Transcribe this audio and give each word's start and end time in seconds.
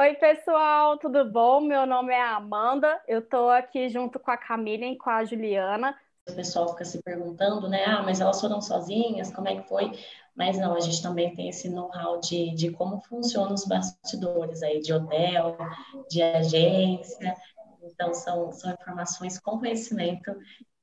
Oi, 0.00 0.14
pessoal, 0.14 0.96
tudo 0.96 1.30
bom? 1.30 1.60
Meu 1.60 1.84
nome 1.84 2.14
é 2.14 2.22
Amanda, 2.22 2.98
eu 3.06 3.18
estou 3.18 3.50
aqui 3.50 3.90
junto 3.90 4.18
com 4.18 4.30
a 4.30 4.36
Camila 4.38 4.86
e 4.86 4.96
com 4.96 5.10
a 5.10 5.26
Juliana. 5.26 5.94
O 6.26 6.32
pessoal 6.32 6.70
fica 6.70 6.86
se 6.86 7.02
perguntando, 7.02 7.68
né? 7.68 7.84
Ah, 7.84 8.02
mas 8.02 8.18
elas 8.18 8.40
foram 8.40 8.62
sozinhas, 8.62 9.30
como 9.30 9.46
é 9.46 9.60
que 9.60 9.68
foi? 9.68 9.92
Mas 10.34 10.56
não, 10.56 10.74
a 10.74 10.80
gente 10.80 11.02
também 11.02 11.34
tem 11.34 11.50
esse 11.50 11.68
know-how 11.68 12.18
de, 12.18 12.54
de 12.54 12.70
como 12.70 13.02
funcionam 13.02 13.52
os 13.52 13.66
bastidores 13.66 14.62
aí, 14.62 14.80
de 14.80 14.90
hotel, 14.90 15.58
de 16.08 16.22
agência. 16.22 17.34
Então, 17.82 18.14
são, 18.14 18.50
são 18.52 18.72
informações 18.72 19.38
com 19.38 19.58
conhecimento 19.58 20.34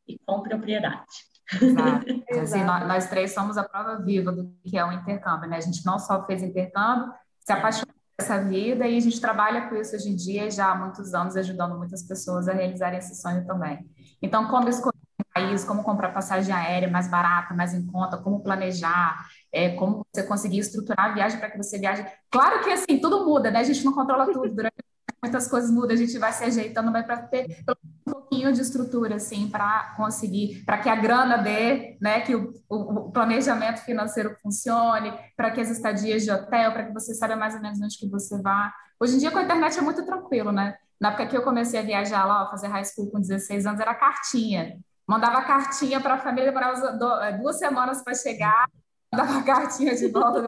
e 0.08 0.20
com 0.28 0.44
propriedade. 0.44 1.26
Exato. 1.60 2.06
Assim, 2.40 2.64
nós, 2.64 2.88
nós, 2.88 3.10
três 3.10 3.34
somos 3.34 3.58
a 3.58 3.68
prova 3.68 3.98
viva 3.98 4.32
do 4.32 4.56
que 4.64 4.78
é 4.78 4.86
o 4.86 4.92
intercâmbio, 4.92 5.50
né? 5.50 5.58
A 5.58 5.62
gente 5.62 5.84
não 5.84 5.98
só 5.98 6.24
fez 6.28 6.44
intercâmbio, 6.44 7.12
se 7.40 7.52
apaixonou 7.52 7.97
essa 8.20 8.40
vida 8.42 8.88
e 8.88 8.98
a 8.98 9.00
gente 9.00 9.22
trabalha 9.22 9.70
com 9.70 9.76
isso 9.76 9.96
hoje 9.96 10.10
em 10.10 10.16
dia 10.16 10.50
já 10.50 10.72
há 10.72 10.76
muitos 10.76 11.14
anos, 11.14 11.36
ajudando 11.36 11.78
muitas 11.78 12.02
pessoas 12.02 12.48
a 12.48 12.54
realizarem 12.54 12.98
esse 12.98 13.16
sonho 13.16 13.46
também. 13.46 13.88
Então, 14.22 14.48
como 14.48 14.68
escolher 14.68 14.98
um 15.20 15.34
país, 15.34 15.64
como 15.64 15.84
comprar 15.84 16.14
passagem 16.14 16.54
aérea 16.54 16.90
mais 16.90 17.08
barata, 17.08 17.54
mais 17.54 17.74
em 17.74 17.86
conta, 17.86 18.18
como 18.18 18.42
planejar, 18.42 19.24
é, 19.52 19.70
como 19.76 20.06
você 20.12 20.24
conseguir 20.24 20.60
estruturar 20.60 21.12
a 21.12 21.14
viagem 21.14 21.40
para 21.40 21.52
que 21.52 21.58
você 21.58 21.78
viaje. 21.78 22.04
Claro 22.32 22.64
que 22.64 22.72
assim, 22.72 23.00
tudo 23.00 23.24
muda, 23.24 23.52
né? 23.52 23.60
A 23.60 23.64
gente 23.64 23.86
não 23.86 23.94
controla 23.94 24.26
tudo 24.26 24.50
durante 24.50 24.76
muitas 25.22 25.48
coisas 25.48 25.72
mudam, 25.72 25.94
a 25.94 25.98
gente 25.98 26.18
vai 26.18 26.32
se 26.32 26.44
ajeitando, 26.44 26.92
mas 26.92 27.06
para 27.06 27.18
ter 27.18 27.64
um 28.06 28.12
pouquinho 28.12 28.52
de 28.54 28.62
estrutura, 28.62 29.16
assim, 29.16 29.50
para 29.50 29.94
conseguir, 29.98 30.64
para 30.66 30.78
que 30.78 30.90
a 30.90 30.96
grana 30.96 31.38
dê, 31.38 31.98
né, 32.02 32.22
que 32.22 32.36
o, 32.36 32.54
o, 32.70 33.12
planejamento 33.12 33.80
financeiro 33.82 34.36
funcione, 34.42 35.14
para 35.36 35.52
que 35.52 35.62
as 35.62 35.70
estadias 35.70 36.24
de 36.24 36.32
hotel, 36.32 36.72
para 36.72 36.86
que 36.86 36.94
você 36.94 37.14
saiba 37.14 37.36
mais 37.36 37.56
ou 37.56 37.62
menos 37.62 37.82
onde 37.82 37.98
que 37.98 38.08
você 38.08 38.40
vai. 38.42 38.72
Hoje 39.00 39.16
em 39.16 39.20
dia, 39.20 39.32
com 39.32 39.40
a 39.40 39.44
internet 39.44 39.78
é 39.78 39.82
muito 39.82 40.06
tranquilo, 40.06 40.52
né? 40.52 40.76
Na 41.00 41.10
época 41.10 41.28
que 41.28 41.38
eu 41.38 41.44
comecei 41.44 41.80
a 41.80 41.84
viajar 41.84 42.26
lá, 42.26 42.50
fazer 42.50 42.68
high 42.68 42.86
school 42.86 43.12
com 43.12 43.20
16 43.20 43.66
anos, 43.66 43.80
era 43.80 43.94
cartinha. 43.94 44.80
Mandava 45.08 45.42
cartinha 45.44 46.02
para 46.02 46.16
a 46.16 46.18
família, 46.18 46.52
demorava 46.52 47.26
é, 47.26 47.38
duas 47.38 47.58
semanas 47.58 48.04
para 48.04 48.14
chegar, 48.14 48.68
mandava 49.12 49.42
cartinha 49.44 49.96
de 49.96 50.08
volta 50.10 50.46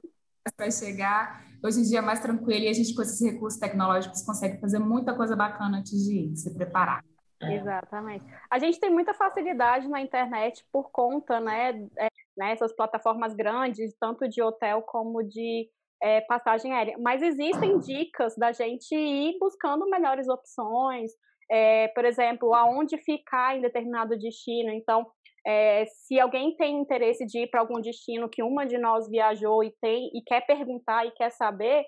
para 0.56 0.72
chegar. 0.72 1.49
Hoje 1.64 1.80
em 1.80 1.84
dia 1.84 2.00
é 2.00 2.02
mais 2.02 2.20
tranquilo 2.20 2.64
e 2.64 2.70
a 2.70 2.74
gente, 2.74 2.96
com 2.96 3.02
esses 3.02 3.22
recursos 3.22 3.60
tecnológicos, 3.60 4.22
consegue 4.26 4.60
fazer 4.60 4.80
muita 4.80 5.16
coisa 5.16 5.36
bacana 5.36 5.80
antes 5.80 5.92
de 5.92 6.20
ir, 6.20 6.36
se 6.36 6.54
preparar. 6.54 7.04
É. 7.42 7.56
Exatamente. 7.56 8.26
A 8.50 8.60
gente 8.60 8.80
tem 8.80 8.90
muita 8.90 9.14
facilidade 9.14 9.88
na 9.88 10.02
internet 10.02 10.66
por 10.72 10.92
conta, 10.92 11.40
né, 11.40 11.88
é, 11.98 12.08
né 12.38 12.52
essas 12.52 12.74
plataformas 12.74 13.34
grandes, 13.34 13.96
tanto 14.00 14.28
de 14.28 14.42
hotel 14.42 14.82
como 14.82 15.24
de 15.24 15.70
é, 16.02 16.22
passagem 16.22 16.74
aérea. 16.74 16.98
Mas 17.00 17.22
existem 17.22 17.78
dicas 17.80 18.36
da 18.36 18.52
gente 18.52 18.94
ir 18.96 19.38
buscando 19.40 19.90
melhores 19.90 20.28
opções, 20.28 21.12
é, 21.50 21.88
por 21.90 22.06
exemplo, 22.06 22.54
aonde 22.54 22.98
ficar 22.98 23.58
em 23.58 23.62
determinado 23.62 24.18
destino. 24.18 24.70
Então, 24.72 25.08
é, 25.46 25.86
se 25.86 26.20
alguém 26.20 26.56
tem 26.56 26.80
interesse 26.80 27.26
de 27.26 27.44
ir 27.44 27.50
para 27.50 27.62
algum 27.62 27.80
destino 27.82 28.30
que 28.30 28.44
uma 28.44 28.66
de 28.66 28.78
nós 28.78 29.10
viajou 29.10 29.64
e 29.64 29.74
tem 29.82 30.10
e 30.14 30.22
quer 30.26 30.46
perguntar 30.46 31.06
e 31.06 31.12
quer 31.12 31.32
saber, 31.32 31.86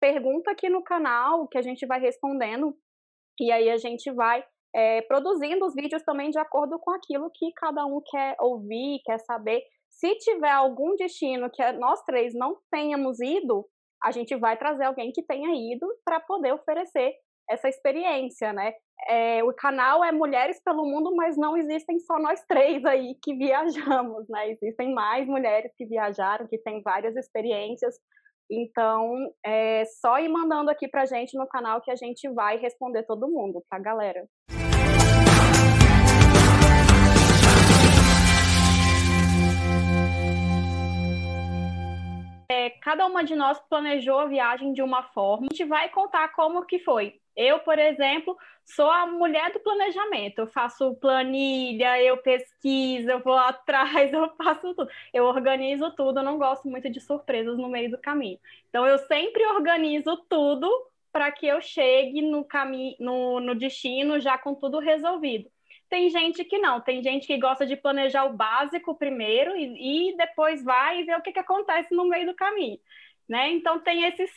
pergunta 0.00 0.50
aqui 0.50 0.68
no 0.68 0.82
canal 0.82 1.48
que 1.48 1.58
a 1.58 1.62
gente 1.62 1.86
vai 1.86 2.00
respondendo 2.00 2.74
e 3.38 3.50
aí 3.50 3.70
a 3.70 3.76
gente 3.76 4.10
vai 4.12 4.44
é, 4.74 5.02
produzindo 5.02 5.64
os 5.64 5.74
vídeos 5.74 6.02
também 6.02 6.30
de 6.30 6.38
acordo 6.38 6.78
com 6.78 6.90
aquilo 6.92 7.30
que 7.34 7.52
cada 7.56 7.84
um 7.86 8.00
quer 8.04 8.36
ouvir, 8.40 9.00
quer 9.04 9.18
saber. 9.18 9.62
Se 9.88 10.14
tiver 10.16 10.50
algum 10.50 10.94
destino 10.94 11.50
que 11.50 11.72
nós 11.72 12.02
três 12.04 12.32
não 12.34 12.56
tenhamos 12.70 13.18
ido, 13.20 13.66
a 14.02 14.10
gente 14.12 14.36
vai 14.36 14.56
trazer 14.56 14.84
alguém 14.84 15.10
que 15.12 15.22
tenha 15.22 15.74
ido 15.74 15.86
para 16.04 16.20
poder 16.20 16.52
oferecer 16.52 17.12
essa 17.48 17.68
experiência, 17.68 18.52
né? 18.52 18.72
É, 19.08 19.42
o 19.42 19.52
canal 19.52 20.04
é 20.04 20.12
Mulheres 20.12 20.60
pelo 20.62 20.84
Mundo, 20.84 21.14
mas 21.14 21.36
não 21.36 21.56
existem 21.56 21.98
só 22.00 22.18
nós 22.18 22.44
três 22.46 22.84
aí 22.84 23.14
que 23.22 23.34
viajamos, 23.34 24.28
né? 24.28 24.50
Existem 24.50 24.92
mais 24.92 25.26
mulheres 25.26 25.72
que 25.76 25.86
viajaram, 25.86 26.46
que 26.46 26.58
têm 26.58 26.82
várias 26.82 27.16
experiências. 27.16 27.94
Então, 28.50 29.32
é 29.46 29.84
só 30.00 30.18
ir 30.18 30.28
mandando 30.28 30.70
aqui 30.70 30.88
pra 30.88 31.06
gente 31.06 31.38
no 31.38 31.46
canal 31.46 31.80
que 31.80 31.90
a 31.90 31.96
gente 31.96 32.28
vai 32.30 32.56
responder 32.56 33.04
todo 33.04 33.30
mundo, 33.30 33.62
tá, 33.70 33.78
galera? 33.78 34.26
É, 42.50 42.68
cada 42.68 43.06
uma 43.06 43.22
de 43.22 43.36
nós 43.36 43.60
planejou 43.68 44.18
a 44.18 44.26
viagem 44.26 44.72
de 44.72 44.82
uma 44.82 45.04
forma. 45.04 45.46
A 45.48 45.54
gente 45.54 45.64
vai 45.64 45.88
contar 45.88 46.30
como 46.30 46.66
que 46.66 46.80
foi. 46.80 47.20
Eu, 47.36 47.60
por 47.60 47.78
exemplo, 47.78 48.36
sou 48.64 48.90
a 48.90 49.06
mulher 49.06 49.52
do 49.52 49.60
planejamento. 49.60 50.40
Eu 50.40 50.48
faço 50.48 50.96
planilha, 50.96 52.02
eu 52.02 52.16
pesquiso, 52.16 53.08
eu 53.08 53.20
vou 53.22 53.38
atrás, 53.38 54.12
eu 54.12 54.34
faço 54.36 54.74
tudo. 54.74 54.90
Eu 55.14 55.26
organizo 55.26 55.92
tudo, 55.94 56.18
eu 56.18 56.24
não 56.24 56.38
gosto 56.38 56.68
muito 56.68 56.90
de 56.90 57.00
surpresas 57.00 57.56
no 57.56 57.68
meio 57.68 57.88
do 57.92 57.98
caminho. 57.98 58.40
Então, 58.68 58.84
eu 58.84 58.98
sempre 58.98 59.46
organizo 59.46 60.16
tudo 60.28 60.68
para 61.12 61.30
que 61.30 61.46
eu 61.46 61.60
chegue 61.60 62.20
no 62.20 62.44
no, 62.98 63.38
no 63.38 63.54
destino 63.54 64.18
já 64.18 64.36
com 64.36 64.56
tudo 64.56 64.80
resolvido. 64.80 65.48
Tem 65.90 66.08
gente 66.08 66.44
que 66.44 66.58
não, 66.58 66.80
tem 66.80 67.02
gente 67.02 67.26
que 67.26 67.36
gosta 67.36 67.66
de 67.66 67.76
planejar 67.76 68.24
o 68.24 68.32
básico 68.32 68.94
primeiro 68.94 69.56
e, 69.56 70.12
e 70.12 70.16
depois 70.16 70.62
vai 70.62 71.00
e 71.00 71.04
vê 71.04 71.16
o 71.16 71.20
que, 71.20 71.32
que 71.32 71.40
acontece 71.40 71.92
no 71.92 72.08
meio 72.08 72.26
do 72.26 72.34
caminho, 72.34 72.78
né? 73.28 73.50
Então 73.50 73.80
tem 73.80 74.04
esses 74.04 74.30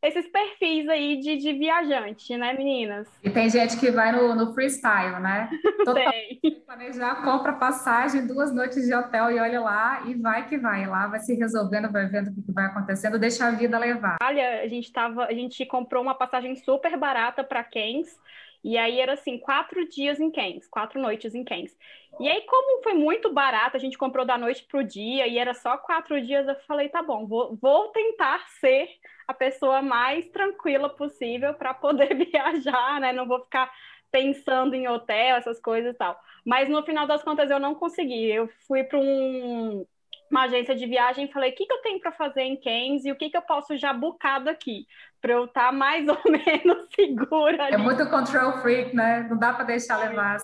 esses 0.00 0.28
perfis 0.28 0.88
aí 0.88 1.18
de, 1.18 1.36
de 1.36 1.52
viajante, 1.54 2.36
né, 2.36 2.52
meninas? 2.52 3.08
E 3.22 3.28
tem 3.28 3.50
gente 3.50 3.78
que 3.78 3.90
vai 3.90 4.12
no, 4.12 4.34
no 4.34 4.54
freestyle, 4.54 5.20
né? 5.20 5.50
tem. 5.94 6.62
Planejar, 6.64 7.22
compra 7.24 7.54
passagem, 7.54 8.26
duas 8.26 8.54
noites 8.54 8.86
de 8.86 8.94
hotel 8.94 9.32
e 9.32 9.40
olha 9.40 9.60
lá 9.60 10.02
e 10.06 10.14
vai 10.14 10.46
que 10.46 10.56
vai. 10.56 10.86
Lá 10.86 11.08
vai 11.08 11.18
se 11.18 11.34
resolvendo, 11.34 11.90
vai 11.90 12.06
vendo 12.06 12.30
o 12.30 12.42
que 12.42 12.52
vai 12.52 12.66
acontecendo, 12.66 13.18
deixa 13.18 13.46
a 13.46 13.50
vida 13.50 13.76
levar. 13.76 14.18
Olha, 14.22 14.62
a 14.62 14.68
gente 14.68 14.92
tava, 14.92 15.24
a 15.24 15.32
gente 15.32 15.66
comprou 15.66 16.02
uma 16.02 16.14
passagem 16.14 16.54
super 16.54 16.96
barata 16.96 17.42
para 17.42 17.64
Kens. 17.64 18.08
E 18.62 18.76
aí 18.76 19.00
era 19.00 19.12
assim, 19.14 19.38
quatro 19.38 19.88
dias 19.88 20.20
em 20.20 20.30
Kens, 20.30 20.66
quatro 20.68 21.00
noites 21.00 21.34
em 21.34 21.44
Kens. 21.44 21.76
E 22.20 22.28
aí, 22.28 22.42
como 22.42 22.82
foi 22.82 22.94
muito 22.94 23.32
barato, 23.32 23.76
a 23.76 23.80
gente 23.80 23.96
comprou 23.96 24.24
da 24.24 24.36
noite 24.36 24.64
pro 24.64 24.82
dia 24.82 25.26
e 25.26 25.38
era 25.38 25.54
só 25.54 25.76
quatro 25.78 26.20
dias, 26.20 26.48
eu 26.48 26.56
falei, 26.66 26.88
tá 26.88 27.02
bom, 27.02 27.26
vou, 27.26 27.56
vou 27.56 27.88
tentar 27.88 28.44
ser 28.60 28.88
a 29.26 29.34
pessoa 29.34 29.80
mais 29.82 30.26
tranquila 30.28 30.88
possível 30.88 31.54
para 31.54 31.74
poder 31.74 32.14
viajar, 32.26 33.00
né? 33.00 33.12
Não 33.12 33.26
vou 33.26 33.40
ficar 33.44 33.72
pensando 34.10 34.74
em 34.74 34.88
hotel, 34.88 35.36
essas 35.36 35.60
coisas 35.60 35.94
e 35.94 35.98
tal. 35.98 36.18
Mas 36.44 36.68
no 36.68 36.82
final 36.82 37.06
das 37.06 37.22
contas 37.22 37.50
eu 37.50 37.60
não 37.60 37.74
consegui. 37.74 38.24
Eu 38.30 38.48
fui 38.66 38.82
para 38.84 38.98
um, 38.98 39.86
uma 40.30 40.44
agência 40.44 40.74
de 40.74 40.86
viagem 40.86 41.26
e 41.26 41.32
falei: 41.32 41.50
o 41.50 41.54
que, 41.54 41.66
que 41.66 41.72
eu 41.72 41.82
tenho 41.82 42.00
para 42.00 42.12
fazer 42.12 42.42
em 42.42 42.56
Keynes 42.56 43.04
e 43.04 43.12
o 43.12 43.16
que, 43.16 43.30
que 43.30 43.36
eu 43.36 43.42
posso 43.42 43.76
já 43.76 43.92
bucado 43.92 44.48
aqui, 44.48 44.86
para 45.20 45.32
eu 45.32 45.44
estar 45.44 45.66
tá 45.66 45.72
mais 45.72 46.06
ou 46.08 46.18
menos 46.30 46.88
segura. 46.94 47.64
Ali. 47.64 47.74
É 47.74 47.78
muito 47.78 48.08
control 48.08 48.58
freak, 48.60 48.94
né? 48.94 49.26
Não 49.28 49.38
dá 49.38 49.52
para 49.52 49.64
deixar 49.64 49.98
levar. 49.98 50.38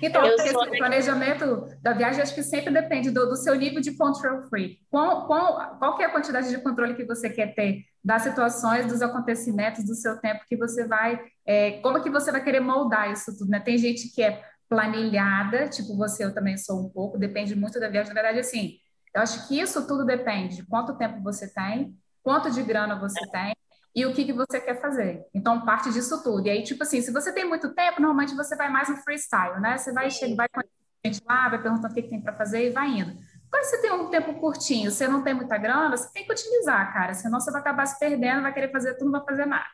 Então, 0.00 0.24
esse 0.24 0.52
planejamento 0.78 1.68
da 1.82 1.92
viagem 1.92 2.22
acho 2.22 2.34
que 2.34 2.42
sempre 2.42 2.72
depende 2.72 3.10
do, 3.10 3.28
do 3.28 3.36
seu 3.36 3.54
nível 3.54 3.80
de 3.80 3.94
control 3.96 4.42
free. 4.48 4.78
Qual, 4.90 5.26
qual, 5.26 5.76
qual 5.78 6.00
é 6.00 6.06
a 6.06 6.10
quantidade 6.10 6.48
de 6.48 6.58
controle 6.58 6.94
que 6.94 7.04
você 7.04 7.28
quer 7.28 7.54
ter 7.54 7.84
das 8.02 8.22
situações, 8.22 8.86
dos 8.86 9.02
acontecimentos, 9.02 9.84
do 9.84 9.94
seu 9.94 10.18
tempo 10.18 10.44
que 10.48 10.56
você 10.56 10.86
vai, 10.86 11.20
é, 11.46 11.72
como 11.82 12.02
que 12.02 12.10
você 12.10 12.32
vai 12.32 12.42
querer 12.42 12.60
moldar 12.60 13.12
isso 13.12 13.36
tudo, 13.36 13.50
né? 13.50 13.60
Tem 13.60 13.78
gente 13.78 14.08
que 14.12 14.22
é 14.22 14.42
planilhada, 14.68 15.68
tipo 15.68 15.96
você, 15.96 16.24
eu 16.24 16.34
também 16.34 16.56
sou 16.56 16.80
um 16.80 16.88
pouco, 16.88 17.18
depende 17.18 17.54
muito 17.54 17.78
da 17.78 17.88
viagem. 17.88 18.12
Na 18.12 18.20
verdade, 18.20 18.40
assim, 18.40 18.78
eu 19.14 19.20
acho 19.20 19.46
que 19.46 19.60
isso 19.60 19.86
tudo 19.86 20.04
depende 20.04 20.56
de 20.56 20.66
quanto 20.66 20.96
tempo 20.96 21.22
você 21.22 21.46
tem, 21.52 21.94
quanto 22.22 22.50
de 22.50 22.62
grana 22.62 22.98
você 22.98 23.20
tem, 23.30 23.54
e 23.94 24.06
o 24.06 24.12
que, 24.12 24.24
que 24.24 24.32
você 24.32 24.60
quer 24.60 24.80
fazer. 24.80 25.24
Então, 25.34 25.64
parte 25.64 25.92
disso 25.92 26.22
tudo. 26.22 26.46
E 26.46 26.50
aí, 26.50 26.62
tipo 26.62 26.82
assim, 26.82 27.00
se 27.02 27.12
você 27.12 27.32
tem 27.32 27.46
muito 27.46 27.74
tempo, 27.74 28.00
normalmente 28.00 28.34
você 28.34 28.56
vai 28.56 28.70
mais 28.70 28.88
no 28.88 28.96
freestyle, 28.96 29.60
né? 29.60 29.76
Você 29.76 29.92
vai, 29.92 30.10
chega, 30.10 30.34
vai 30.34 30.48
com 30.48 30.60
a 30.60 30.64
gente 31.04 31.20
lá, 31.28 31.48
vai 31.50 31.62
perguntando 31.62 31.92
o 31.92 31.94
que, 31.94 32.02
que 32.02 32.08
tem 32.08 32.20
para 32.20 32.32
fazer 32.32 32.68
e 32.68 32.70
vai 32.70 32.88
indo. 32.88 33.12
Quando 33.50 33.64
você 33.64 33.82
tem 33.82 33.92
um 33.92 34.08
tempo 34.08 34.32
curtinho, 34.40 34.90
você 34.90 35.06
não 35.06 35.22
tem 35.22 35.34
muita 35.34 35.58
grana, 35.58 35.94
você 35.94 36.10
tem 36.10 36.24
que 36.24 36.32
utilizar, 36.32 36.90
cara. 36.92 37.12
Senão 37.12 37.38
você 37.38 37.50
vai 37.50 37.60
acabar 37.60 37.84
se 37.84 37.98
perdendo, 37.98 38.40
vai 38.40 38.54
querer 38.54 38.72
fazer 38.72 38.94
tudo, 38.94 39.10
não 39.10 39.20
vai 39.20 39.24
fazer 39.28 39.44
nada. 39.44 39.66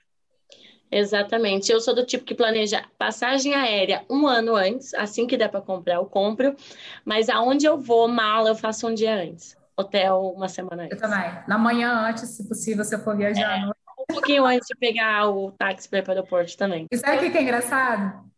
Exatamente. 0.90 1.70
Eu 1.70 1.80
sou 1.80 1.94
do 1.94 2.04
tipo 2.04 2.24
que 2.24 2.34
planeja 2.34 2.84
passagem 2.98 3.54
aérea 3.54 4.04
um 4.10 4.26
ano 4.26 4.56
antes, 4.56 4.94
assim 4.94 5.28
que 5.28 5.36
der 5.36 5.48
para 5.48 5.60
comprar, 5.60 5.96
eu 5.96 6.06
compro. 6.06 6.56
Mas 7.04 7.28
aonde 7.28 7.66
eu 7.66 7.78
vou, 7.78 8.08
mala, 8.08 8.48
eu 8.48 8.56
faço 8.56 8.88
um 8.88 8.94
dia 8.94 9.14
antes. 9.14 9.56
Hotel, 9.76 10.32
uma 10.34 10.48
semana 10.48 10.84
antes. 10.84 11.00
Eu 11.00 11.08
também. 11.08 11.30
Na 11.46 11.56
manhã 11.56 11.92
antes, 11.92 12.30
se 12.30 12.48
possível, 12.48 12.84
se 12.84 12.96
eu 12.96 12.98
for 12.98 13.16
viajar 13.16 13.58
é. 13.58 13.60
à 13.60 13.66
noite 13.66 13.77
um 14.10 14.14
pouquinho 14.14 14.44
antes 14.46 14.66
de 14.66 14.74
pegar 14.76 15.28
o 15.28 15.52
táxi 15.52 15.88
para 15.88 15.98
ir 15.98 16.02
para 16.02 16.12
o 16.12 16.16
aeroporto 16.16 16.56
também. 16.56 16.86
E 16.90 16.96
sabe 16.96 17.26
o 17.26 17.32
que 17.32 17.38
é 17.38 17.42
engraçado? 17.42 18.28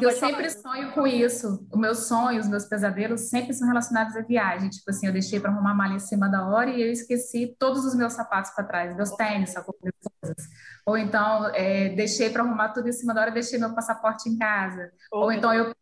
eu 0.00 0.10
sempre 0.10 0.50
sonho 0.50 0.92
com 0.92 1.06
isso. 1.06 1.66
O 1.72 1.78
meu 1.78 1.94
sonho, 1.94 2.40
os 2.40 2.48
meus 2.48 2.64
pesadelos 2.64 3.22
sempre 3.30 3.54
são 3.54 3.66
relacionados 3.66 4.16
à 4.16 4.20
viagem. 4.20 4.68
Tipo 4.68 4.90
assim, 4.90 5.06
eu 5.06 5.12
deixei 5.12 5.40
para 5.40 5.50
arrumar 5.50 5.70
a 5.70 5.74
malha 5.74 5.94
em 5.94 5.98
cima 5.98 6.28
da 6.28 6.46
hora 6.46 6.70
e 6.70 6.82
eu 6.82 6.90
esqueci 6.90 7.56
todos 7.58 7.84
os 7.84 7.94
meus 7.94 8.12
sapatos 8.12 8.50
para 8.50 8.64
trás, 8.64 8.96
meus 8.96 9.10
tênis, 9.12 9.54
coisas. 9.54 10.48
Ou 10.84 10.98
então, 10.98 11.50
é, 11.54 11.90
deixei 11.90 12.30
para 12.30 12.42
arrumar 12.42 12.70
tudo 12.70 12.88
em 12.88 12.92
cima 12.92 13.14
da 13.14 13.22
hora 13.22 13.30
e 13.30 13.34
deixei 13.34 13.58
meu 13.58 13.74
passaporte 13.74 14.28
em 14.28 14.36
casa. 14.36 14.90
Ou 15.12 15.32
então 15.32 15.52
eu 15.52 15.72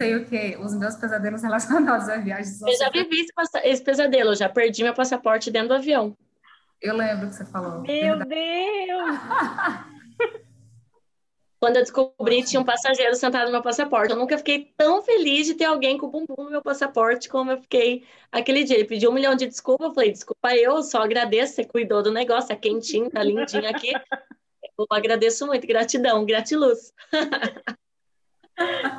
sei 0.00 0.14
o 0.16 0.26
quê? 0.26 0.58
Os 0.60 0.74
meus 0.74 0.94
pesadelos 0.96 1.42
relacionados 1.44 2.08
à 2.08 2.18
viagem. 2.18 2.52
Eu 2.66 2.78
já 2.78 2.90
vivi 2.90 3.20
esse, 3.20 3.58
esse 3.68 3.82
pesadelo, 3.82 4.30
eu 4.30 4.36
já 4.36 4.48
perdi 4.48 4.82
meu 4.82 4.94
passaporte 4.94 5.50
dentro 5.50 5.68
do 5.68 5.74
avião. 5.74 6.16
Eu 6.80 6.96
lembro 6.96 7.28
que 7.28 7.34
você 7.34 7.44
falou. 7.46 7.80
Meu 7.82 8.18
Deus! 8.18 9.18
Quando 11.58 11.76
eu 11.76 11.82
descobri, 11.82 12.44
tinha 12.44 12.60
um 12.60 12.64
passageiro 12.64 13.14
sentado 13.14 13.46
no 13.46 13.52
meu 13.52 13.62
passaporte. 13.62 14.12
Eu 14.12 14.18
nunca 14.18 14.36
fiquei 14.36 14.72
tão 14.76 15.02
feliz 15.02 15.46
de 15.46 15.54
ter 15.54 15.64
alguém 15.64 15.96
com 15.96 16.06
o 16.06 16.10
bumbum 16.10 16.44
no 16.44 16.50
meu 16.50 16.62
passaporte 16.62 17.28
como 17.28 17.50
eu 17.50 17.58
fiquei 17.58 18.04
aquele 18.30 18.62
dia. 18.62 18.76
Ele 18.76 18.84
pediu 18.84 19.10
um 19.10 19.14
milhão 19.14 19.34
de 19.34 19.46
desculpas. 19.46 19.88
Eu 19.88 19.94
falei, 19.94 20.12
desculpa 20.12 20.54
eu, 20.54 20.82
só 20.82 21.02
agradeço. 21.02 21.54
Você 21.54 21.64
cuidou 21.64 22.02
do 22.02 22.12
negócio, 22.12 22.52
é 22.52 22.56
quentinho, 22.56 23.10
tá 23.10 23.22
lindinho 23.22 23.68
aqui. 23.68 23.92
Eu 24.78 24.86
agradeço 24.90 25.46
muito, 25.46 25.66
gratidão, 25.66 26.26
gratiluz. 26.26 26.92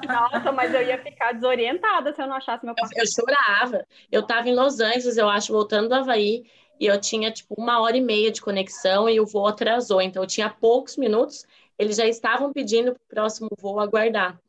Nossa, 0.07 0.51
mas 0.51 0.73
eu 0.73 0.81
ia 0.81 1.01
ficar 1.01 1.33
desorientada 1.33 2.13
se 2.13 2.21
eu 2.21 2.27
não 2.27 2.35
achasse 2.35 2.65
meu 2.65 2.73
passaporte. 2.73 2.99
Eu, 2.99 3.05
eu 3.05 3.35
chorava. 3.35 3.85
Eu 4.11 4.21
estava 4.21 4.49
em 4.49 4.55
Los 4.55 4.79
Angeles, 4.79 5.17
eu 5.17 5.29
acho, 5.29 5.53
voltando 5.53 5.89
do 5.89 5.95
Havaí, 5.95 6.45
e 6.79 6.85
eu 6.85 6.99
tinha, 6.99 7.31
tipo, 7.31 7.55
uma 7.57 7.79
hora 7.81 7.97
e 7.97 8.01
meia 8.01 8.31
de 8.31 8.41
conexão 8.41 9.09
e 9.09 9.19
o 9.19 9.25
voo 9.25 9.47
atrasou. 9.47 10.01
Então, 10.01 10.23
eu 10.23 10.27
tinha 10.27 10.49
poucos 10.49 10.97
minutos, 10.97 11.45
eles 11.77 11.97
já 11.97 12.05
estavam 12.05 12.51
pedindo 12.51 12.93
para 12.93 13.01
o 13.01 13.07
próximo 13.07 13.49
voo 13.59 13.79
aguardar, 13.79 14.39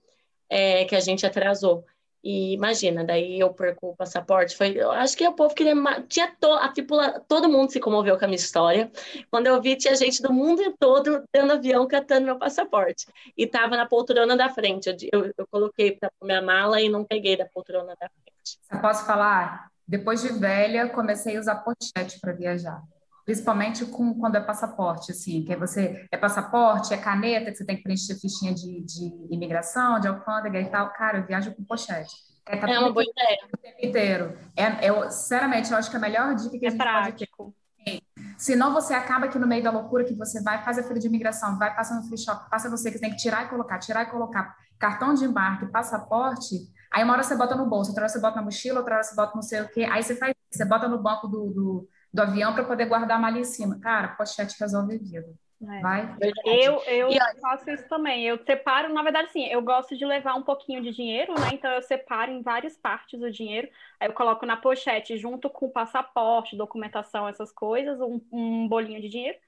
é, 0.49 0.85
que 0.85 0.95
a 0.95 1.01
gente 1.01 1.27
atrasou. 1.27 1.85
E 2.23 2.53
imagina, 2.53 3.05
daí 3.05 3.39
eu 3.39 3.53
perco 3.55 3.91
o 3.91 3.97
passaporte. 3.97 4.57
Foi, 4.57 4.77
eu 4.77 4.91
acho 4.91 5.17
que 5.17 5.27
o 5.27 5.33
povo 5.33 5.55
queria. 5.55 5.75
Tinha 6.09 6.35
to, 6.39 6.53
a 6.53 6.69
tripula, 6.69 7.21
todo 7.29 7.49
mundo 7.49 7.71
se 7.71 7.79
comoveu 7.79 8.19
com 8.19 8.25
a 8.25 8.29
minha 8.29 8.37
história. 8.37 8.91
Quando 9.31 9.47
eu 9.47 9.61
vi, 9.63 9.77
tinha 9.77 9.95
gente 9.95 10.21
do 10.21 10.33
mundo 10.33 10.63
todo 10.79 11.23
dando 11.33 11.53
avião 11.53 11.87
catando 11.87 12.27
meu 12.27 12.39
passaporte. 12.39 13.07
E 13.37 13.47
tava 13.47 13.77
na 13.77 13.87
poltrona 13.87 14.37
da 14.37 14.49
frente. 14.49 14.89
Eu, 14.89 14.97
eu, 15.13 15.33
eu 15.39 15.47
coloquei 15.47 15.93
para 15.93 16.11
minha 16.23 16.43
mala 16.43 16.81
e 16.81 16.89
não 16.89 17.05
peguei 17.05 17.37
da 17.37 17.47
poltrona 17.47 17.95
da 17.99 18.09
frente. 18.09 18.59
Eu 18.71 18.81
posso 18.81 19.07
falar? 19.07 19.71
Depois 19.89 20.21
de 20.21 20.29
velha, 20.29 20.89
comecei 20.91 21.37
a 21.37 21.41
usar 21.41 21.57
pochete 21.57 22.21
para 22.21 22.33
viajar 22.33 22.83
principalmente 23.29 23.85
com, 23.85 24.15
quando 24.15 24.37
é 24.37 24.41
passaporte, 24.41 25.13
assim, 25.13 25.45
que 25.45 25.53
é 25.53 25.57
você 25.57 26.09
é 26.11 26.17
passaporte, 26.17 26.95
é 26.95 26.97
caneta, 26.97 27.51
que 27.51 27.59
você 27.59 27.65
tem 27.67 27.77
que 27.77 27.83
preencher 27.83 28.15
fichinha 28.15 28.55
de, 28.55 28.81
de 28.81 29.13
imigração, 29.31 30.01
de 30.01 30.09
alfândega 30.09 30.59
e 30.59 30.65
tal. 30.71 30.91
Cara, 30.95 31.19
eu 31.19 31.27
viajo 31.27 31.55
com 31.55 31.63
pochete. 31.63 32.17
É, 32.47 32.57
tá 32.57 32.67
é 32.71 32.79
uma 32.79 32.91
boa 32.91 33.05
ideia. 33.05 33.39
O 33.53 33.59
tempo 33.59 33.87
inteiro. 33.87 34.39
É, 34.57 34.87
é, 34.87 35.11
sinceramente, 35.11 35.71
eu 35.71 35.77
acho 35.77 35.91
que 35.91 35.97
a 35.99 36.01
melhor 36.01 36.35
dica 36.37 36.59
que 36.59 36.65
a 36.65 36.69
é 36.69 36.71
gente 36.71 36.81
prático. 36.81 37.55
pode 37.85 38.01
ter. 38.01 38.03
Senão 38.39 38.73
você 38.73 38.95
acaba 38.95 39.27
aqui 39.27 39.39
no 39.39 39.47
meio 39.47 39.63
da 39.63 39.71
loucura 39.71 40.05
que 40.05 40.15
você 40.15 40.43
vai, 40.43 40.65
faz 40.65 40.79
a 40.79 40.83
fila 40.83 40.99
de 40.99 41.07
imigração, 41.07 41.59
vai 41.59 41.77
passando 41.77 42.01
no 42.01 42.09
free 42.09 42.17
shop, 42.17 42.49
passa 42.49 42.71
você 42.71 42.91
que 42.91 42.99
tem 42.99 43.11
que 43.11 43.19
tirar 43.19 43.45
e 43.45 43.49
colocar, 43.51 43.79
tirar 43.79 44.05
e 44.05 44.11
colocar 44.11 44.57
cartão 44.79 45.13
de 45.13 45.27
embarque, 45.27 45.67
passaporte, 45.67 46.67
aí 46.91 47.05
uma 47.05 47.13
hora 47.13 47.23
você 47.23 47.37
bota 47.37 47.55
no 47.55 47.67
bolso, 47.67 47.91
outra 47.91 48.05
hora 48.05 48.09
você 48.09 48.21
bota 48.21 48.37
na 48.37 48.43
mochila, 48.43 48.81
outra 48.81 48.95
hora 48.97 49.05
você 49.05 49.15
bota 49.15 49.35
não 49.35 49.43
sei 49.43 49.61
o 49.61 49.69
quê, 49.69 49.85
aí 49.85 50.03
você 50.03 50.17
faz, 50.17 50.35
você 50.51 50.65
bota 50.65 50.89
no 50.89 50.99
banco 50.99 51.27
do, 51.29 51.51
do 51.51 51.89
do 52.13 52.23
avião 52.23 52.55
para 52.55 52.65
poder 52.65 52.87
guardar 52.87 53.19
a 53.19 53.21
malha 53.21 53.39
em 53.39 53.45
cima. 53.45 53.79
Cara, 53.81 54.09
pochete 54.09 54.57
resolve 54.59 54.95
a 54.95 54.99
vida. 54.99 55.35
É. 55.61 55.81
Vai? 55.81 56.17
Eu, 56.45 56.81
eu 56.85 57.11
faço 57.41 57.69
isso 57.71 57.89
também. 57.89 58.25
Eu 58.25 58.39
separo, 58.45 58.93
na 58.93 59.03
verdade, 59.03 59.33
sim, 59.33 59.45
eu 59.47 59.61
gosto 59.61 59.97
de 59.97 60.05
levar 60.05 60.35
um 60.35 60.43
pouquinho 60.43 60.81
de 60.81 60.93
dinheiro, 60.93 61.35
né? 61.35 61.51
Então 61.53 61.71
eu 61.73 61.83
separo 61.83 62.31
em 62.31 62.43
várias 62.43 62.77
partes 62.77 63.21
o 63.21 63.31
dinheiro. 63.31 63.69
Aí 63.99 64.09
eu 64.09 64.15
coloco 64.15 64.47
na 64.47 64.57
pochete 64.57 65.19
junto 65.19 65.51
com 65.51 65.67
o 65.67 65.71
passaporte, 65.71 66.57
documentação, 66.57 67.27
essas 67.29 67.51
coisas, 67.51 68.01
um, 68.01 68.21
um 68.33 68.69
bolinho 68.69 69.01
de 69.01 69.09
dinheiro. 69.09 69.39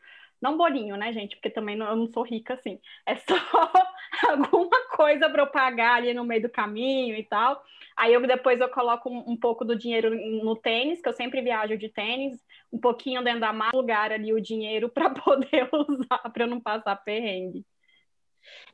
Não 0.41 0.57
bolinho, 0.57 0.97
né, 0.97 1.13
gente? 1.13 1.37
Porque 1.37 1.51
também 1.51 1.77
não, 1.77 1.87
eu 1.87 1.97
não 1.97 2.07
sou 2.07 2.23
rica 2.23 2.55
assim. 2.55 2.81
É 3.05 3.17
só 3.17 3.35
alguma 4.29 4.89
coisa 4.89 5.29
para 5.29 5.43
eu 5.43 5.47
pagar 5.47 5.97
ali 5.97 6.15
no 6.15 6.25
meio 6.25 6.43
do 6.43 6.49
caminho 6.49 7.15
e 7.15 7.25
tal. 7.25 7.63
Aí 7.97 8.15
eu 8.15 8.27
depois 8.27 8.59
eu 8.61 8.69
coloco 8.71 9.11
um, 9.11 9.33
um, 9.33 9.37
pouco 9.37 9.65
do 9.65 9.77
dinheiro 9.77 10.11
no 10.43 10.57
tênis, 10.57 11.03
que 11.03 11.09
eu 11.09 11.13
sempre 11.13 11.43
viajo 11.43 11.77
de 11.77 11.91
tênis, 11.91 12.43
um 12.73 12.79
pouquinho 12.79 13.23
dentro 13.23 13.41
da 13.41 13.53
mala, 13.53 13.73
lugar 13.75 14.13
ali 14.13 14.33
o 14.33 14.41
dinheiro 14.41 14.89
para 14.91 15.11
poder 15.11 15.69
usar, 15.73 16.31
para 16.33 16.47
não 16.47 16.61
passar 16.61 16.97
perrengue. 16.97 17.65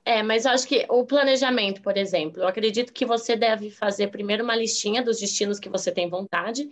É, 0.04 0.22
mas 0.22 0.44
eu 0.44 0.52
acho 0.52 0.68
que 0.68 0.86
o 0.88 1.04
planejamento, 1.04 1.82
por 1.82 1.96
exemplo, 1.96 2.40
eu 2.40 2.46
acredito 2.46 2.92
que 2.92 3.04
você 3.04 3.34
deve 3.34 3.70
fazer 3.70 4.06
primeiro 4.08 4.44
uma 4.44 4.54
listinha 4.54 5.02
dos 5.02 5.18
destinos 5.18 5.58
que 5.58 5.68
você 5.68 5.90
tem 5.90 6.08
vontade 6.08 6.70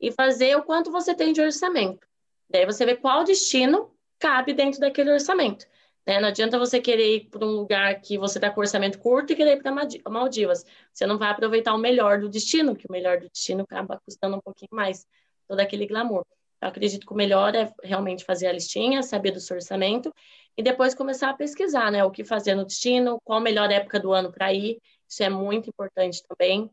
e 0.00 0.12
fazer 0.12 0.56
o 0.56 0.62
quanto 0.62 0.92
você 0.92 1.12
tem 1.12 1.32
de 1.32 1.40
orçamento. 1.40 2.06
Daí 2.48 2.64
você 2.64 2.86
vê 2.86 2.94
qual 2.94 3.24
destino 3.24 3.90
cabe 4.18 4.52
dentro 4.52 4.80
daquele 4.80 5.12
orçamento. 5.12 5.66
Né? 6.06 6.20
Não 6.20 6.28
adianta 6.28 6.58
você 6.58 6.80
querer 6.80 7.16
ir 7.16 7.28
para 7.28 7.44
um 7.44 7.50
lugar 7.50 8.00
que 8.00 8.16
você 8.16 8.38
está 8.38 8.50
com 8.50 8.60
orçamento 8.60 8.98
curto 8.98 9.32
e 9.32 9.36
querer 9.36 9.56
ir 9.58 9.62
para 9.62 9.72
Maldivas. 10.08 10.64
Você 10.92 11.04
não 11.04 11.18
vai 11.18 11.30
aproveitar 11.30 11.74
o 11.74 11.78
melhor 11.78 12.20
do 12.20 12.28
destino, 12.28 12.76
que 12.76 12.86
o 12.88 12.92
melhor 12.92 13.18
do 13.18 13.28
destino 13.28 13.64
acaba 13.64 14.00
custando 14.04 14.36
um 14.36 14.40
pouquinho 14.40 14.70
mais, 14.72 15.06
todo 15.48 15.58
aquele 15.60 15.86
glamour. 15.86 16.24
Eu 16.60 16.68
acredito 16.68 17.06
que 17.06 17.12
o 17.12 17.16
melhor 17.16 17.54
é 17.54 17.72
realmente 17.82 18.24
fazer 18.24 18.46
a 18.46 18.52
listinha, 18.52 19.02
saber 19.02 19.32
do 19.32 19.40
seu 19.40 19.56
orçamento 19.56 20.12
e 20.56 20.62
depois 20.62 20.94
começar 20.94 21.30
a 21.30 21.34
pesquisar, 21.34 21.90
né? 21.90 22.02
O 22.04 22.10
que 22.10 22.24
fazer 22.24 22.54
no 22.54 22.64
destino, 22.64 23.20
qual 23.24 23.38
a 23.38 23.42
melhor 23.42 23.70
época 23.70 24.00
do 24.00 24.12
ano 24.12 24.32
para 24.32 24.52
ir. 24.52 24.80
Isso 25.08 25.22
é 25.22 25.28
muito 25.28 25.68
importante 25.68 26.22
também. 26.26 26.70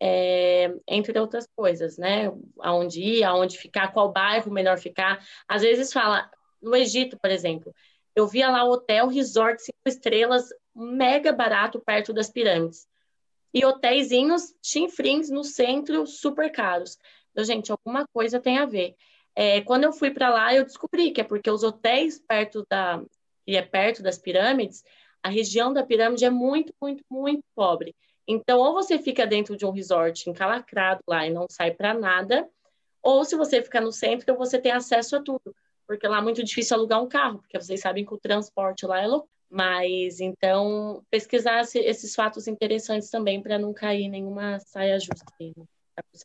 É, 0.00 0.72
entre 0.86 1.18
outras 1.18 1.46
coisas, 1.54 1.98
né? 1.98 2.32
Aonde 2.60 3.02
ir, 3.02 3.24
aonde 3.24 3.58
ficar, 3.58 3.92
qual 3.92 4.10
bairro 4.12 4.50
melhor 4.50 4.78
ficar. 4.78 5.22
Às 5.46 5.62
vezes 5.62 5.92
fala, 5.92 6.30
no 6.60 6.74
Egito, 6.74 7.18
por 7.20 7.30
exemplo, 7.30 7.74
eu 8.14 8.26
via 8.26 8.50
lá 8.50 8.64
hotel, 8.64 9.06
resort, 9.08 9.62
cinco 9.62 9.78
estrelas, 9.86 10.48
mega 10.74 11.32
barato 11.32 11.80
perto 11.80 12.12
das 12.12 12.28
pirâmides. 12.28 12.86
E 13.54 13.64
hotéisinhos 13.64 14.54
chinfrins 14.62 15.30
no 15.30 15.44
centro, 15.44 16.06
super 16.06 16.50
caros. 16.50 16.98
Então, 17.30 17.44
gente, 17.44 17.70
alguma 17.70 18.06
coisa 18.12 18.40
tem 18.40 18.58
a 18.58 18.66
ver. 18.66 18.94
É, 19.34 19.60
quando 19.60 19.84
eu 19.84 19.92
fui 19.92 20.10
para 20.10 20.30
lá, 20.30 20.54
eu 20.54 20.64
descobri 20.64 21.12
que 21.12 21.20
é 21.20 21.24
porque 21.24 21.50
os 21.50 21.62
hotéis 21.62 22.18
perto 22.18 22.66
da 22.68 23.02
e 23.46 23.56
é 23.56 23.62
perto 23.62 24.02
das 24.02 24.18
pirâmides, 24.18 24.84
a 25.22 25.30
região 25.30 25.72
da 25.72 25.82
pirâmide 25.82 26.24
é 26.24 26.30
muito, 26.30 26.74
muito, 26.82 27.02
muito 27.10 27.42
pobre. 27.54 27.96
Então, 28.26 28.58
ou 28.58 28.74
você 28.74 28.98
fica 28.98 29.26
dentro 29.26 29.56
de 29.56 29.64
um 29.64 29.70
resort 29.70 30.28
encalacrado 30.28 31.00
lá 31.08 31.26
e 31.26 31.30
não 31.30 31.46
sai 31.48 31.70
para 31.70 31.94
nada, 31.94 32.46
ou 33.02 33.24
se 33.24 33.36
você 33.36 33.62
ficar 33.62 33.80
no 33.80 33.90
centro, 33.90 34.36
você 34.36 34.58
tem 34.58 34.72
acesso 34.72 35.16
a 35.16 35.22
tudo 35.22 35.54
porque 35.88 36.06
lá 36.06 36.18
é 36.18 36.22
muito 36.22 36.44
difícil 36.44 36.76
alugar 36.76 37.02
um 37.02 37.08
carro, 37.08 37.38
porque 37.38 37.58
vocês 37.58 37.80
sabem 37.80 38.04
que 38.04 38.12
o 38.12 38.18
transporte 38.18 38.84
lá 38.86 39.00
é 39.00 39.06
louco. 39.06 39.28
Mas 39.50 40.20
então 40.20 41.02
pesquisar 41.10 41.62
esses 41.62 42.14
fatos 42.14 42.46
interessantes 42.46 43.08
também 43.08 43.42
para 43.42 43.58
não 43.58 43.72
cair 43.72 44.06
nenhuma 44.10 44.60
saia 44.60 45.00
justa. 45.00 45.24
Né? 45.40 45.54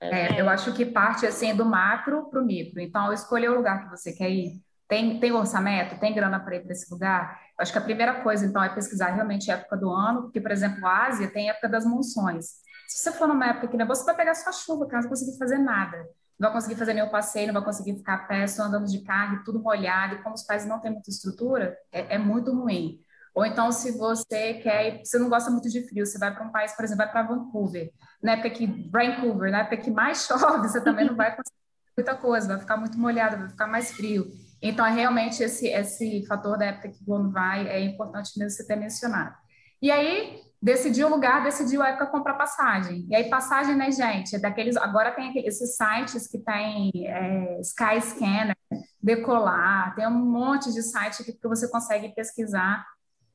É, 0.02 0.42
eu 0.42 0.50
acho 0.50 0.74
que 0.74 0.86
parte 0.86 1.26
assim 1.26 1.56
do 1.56 1.64
macro 1.64 2.30
para 2.30 2.42
o 2.42 2.46
micro. 2.46 2.82
Então, 2.82 3.14
escolher 3.14 3.50
o 3.50 3.56
lugar 3.56 3.86
que 3.86 3.90
você 3.90 4.12
quer 4.12 4.30
ir. 4.30 4.62
Tem, 4.90 5.18
tem 5.22 5.32
orçamento? 5.32 5.98
Tem 6.02 6.14
grana 6.14 6.38
para 6.38 6.58
ir 6.58 6.64
para 6.64 6.74
esse 6.74 6.92
lugar? 6.94 7.40
Eu 7.58 7.64
acho 7.64 7.72
que 7.72 7.78
a 7.78 7.82
primeira 7.82 8.22
coisa, 8.22 8.46
então, 8.46 8.62
é 8.62 8.68
pesquisar 8.68 9.12
realmente 9.12 9.50
a 9.50 9.56
época 9.56 9.78
do 9.78 9.90
ano, 9.90 10.24
porque, 10.24 10.42
por 10.42 10.52
exemplo, 10.52 10.86
a 10.86 11.08
Ásia 11.08 11.32
tem 11.32 11.50
época 11.50 11.70
das 11.70 11.86
monções. 11.86 12.58
Se 12.90 12.98
você 12.98 13.12
for 13.14 13.28
numa 13.28 13.48
época 13.48 13.70
que 13.70 13.78
não 13.78 13.86
é 13.86 13.88
você 13.88 14.04
vai 14.04 14.16
pegar 14.16 14.36
sua 14.36 14.52
chuva, 14.52 14.86
que 14.86 14.94
não 14.94 15.04
conseguir 15.04 15.38
fazer 15.38 15.58
nada 15.58 16.06
não 16.44 16.50
vai 16.50 16.60
conseguir 16.60 16.76
fazer 16.76 16.94
nenhum 16.94 17.10
passeio, 17.10 17.48
não 17.48 17.54
vai 17.54 17.64
conseguir 17.64 17.96
ficar 17.96 18.16
a 18.16 18.18
pé, 18.18 18.46
só 18.48 18.64
andando 18.64 18.86
de 18.86 19.00
carro, 19.00 19.44
tudo 19.46 19.64
molhado, 19.64 20.16
e 20.16 20.22
como 20.22 20.36
os 20.36 20.44
pais 20.44 20.66
não 20.66 20.78
têm 20.78 20.92
muita 20.92 21.10
estrutura, 21.10 21.78
é, 21.90 22.16
é 22.16 22.18
muito 22.18 22.52
ruim. 22.52 23.00
Ou 23.34 23.46
então, 23.46 23.72
se 23.72 23.98
você 23.98 24.56
quer, 24.56 25.00
você 25.04 25.18
não 25.18 25.30
gosta 25.30 25.50
muito 25.50 25.70
de 25.70 25.88
frio, 25.88 26.06
você 26.06 26.20
vai 26.20 26.36
para 26.36 26.46
um 26.46 26.52
país, 26.52 26.74
por 26.74 26.84
exemplo, 26.84 27.06
vai 27.06 27.12
para 27.12 27.24
Vancouver, 27.24 27.92
na 28.22 28.34
época 28.34 28.50
que 28.50 28.68
Vancouver, 28.92 29.52
na 29.52 29.60
época 29.60 29.78
que 29.78 29.90
mais 29.90 30.26
chove, 30.28 30.68
você 30.68 30.82
também 30.82 31.06
não 31.06 31.16
vai 31.16 31.32
conseguir 31.34 31.58
muita 31.98 32.16
coisa, 32.16 32.48
vai 32.50 32.60
ficar 32.60 32.76
muito 32.76 33.00
molhado, 33.00 33.38
vai 33.38 33.50
ficar 33.50 33.68
mais 33.68 33.92
frio. 33.94 34.26
Então, 34.62 34.86
é 34.86 34.92
realmente 34.92 35.42
esse 35.42 35.68
esse 35.68 36.26
fator 36.28 36.58
da 36.58 36.66
época 36.66 36.90
que 36.90 37.04
o 37.08 37.14
ano 37.14 37.32
vai 37.32 37.68
é 37.68 37.80
importante 37.82 38.38
mesmo 38.38 38.52
você 38.52 38.68
ter 38.68 38.76
mencionado. 38.76 39.36
E 39.84 39.92
aí, 39.92 40.40
decidiu 40.62 41.08
o 41.08 41.10
lugar, 41.10 41.44
decidiu 41.44 41.82
a 41.82 41.90
época 41.90 42.06
comprar 42.06 42.36
passagem. 42.36 43.06
E 43.10 43.14
aí, 43.14 43.30
passagem, 43.30 43.76
né, 43.76 43.92
gente? 43.92 44.34
É 44.34 44.40
daqueles. 44.40 44.78
Agora 44.78 45.12
tem 45.12 45.46
esses 45.46 45.76
sites 45.76 46.26
que 46.26 46.40
tem 46.40 46.90
é, 47.06 47.60
Skyscanner, 47.60 48.56
Decolar, 49.02 49.94
tem 49.94 50.08
um 50.08 50.12
monte 50.12 50.72
de 50.72 50.82
site 50.82 51.26
que, 51.26 51.34
que 51.34 51.48
você 51.50 51.70
consegue 51.70 52.16
pesquisar 52.16 52.86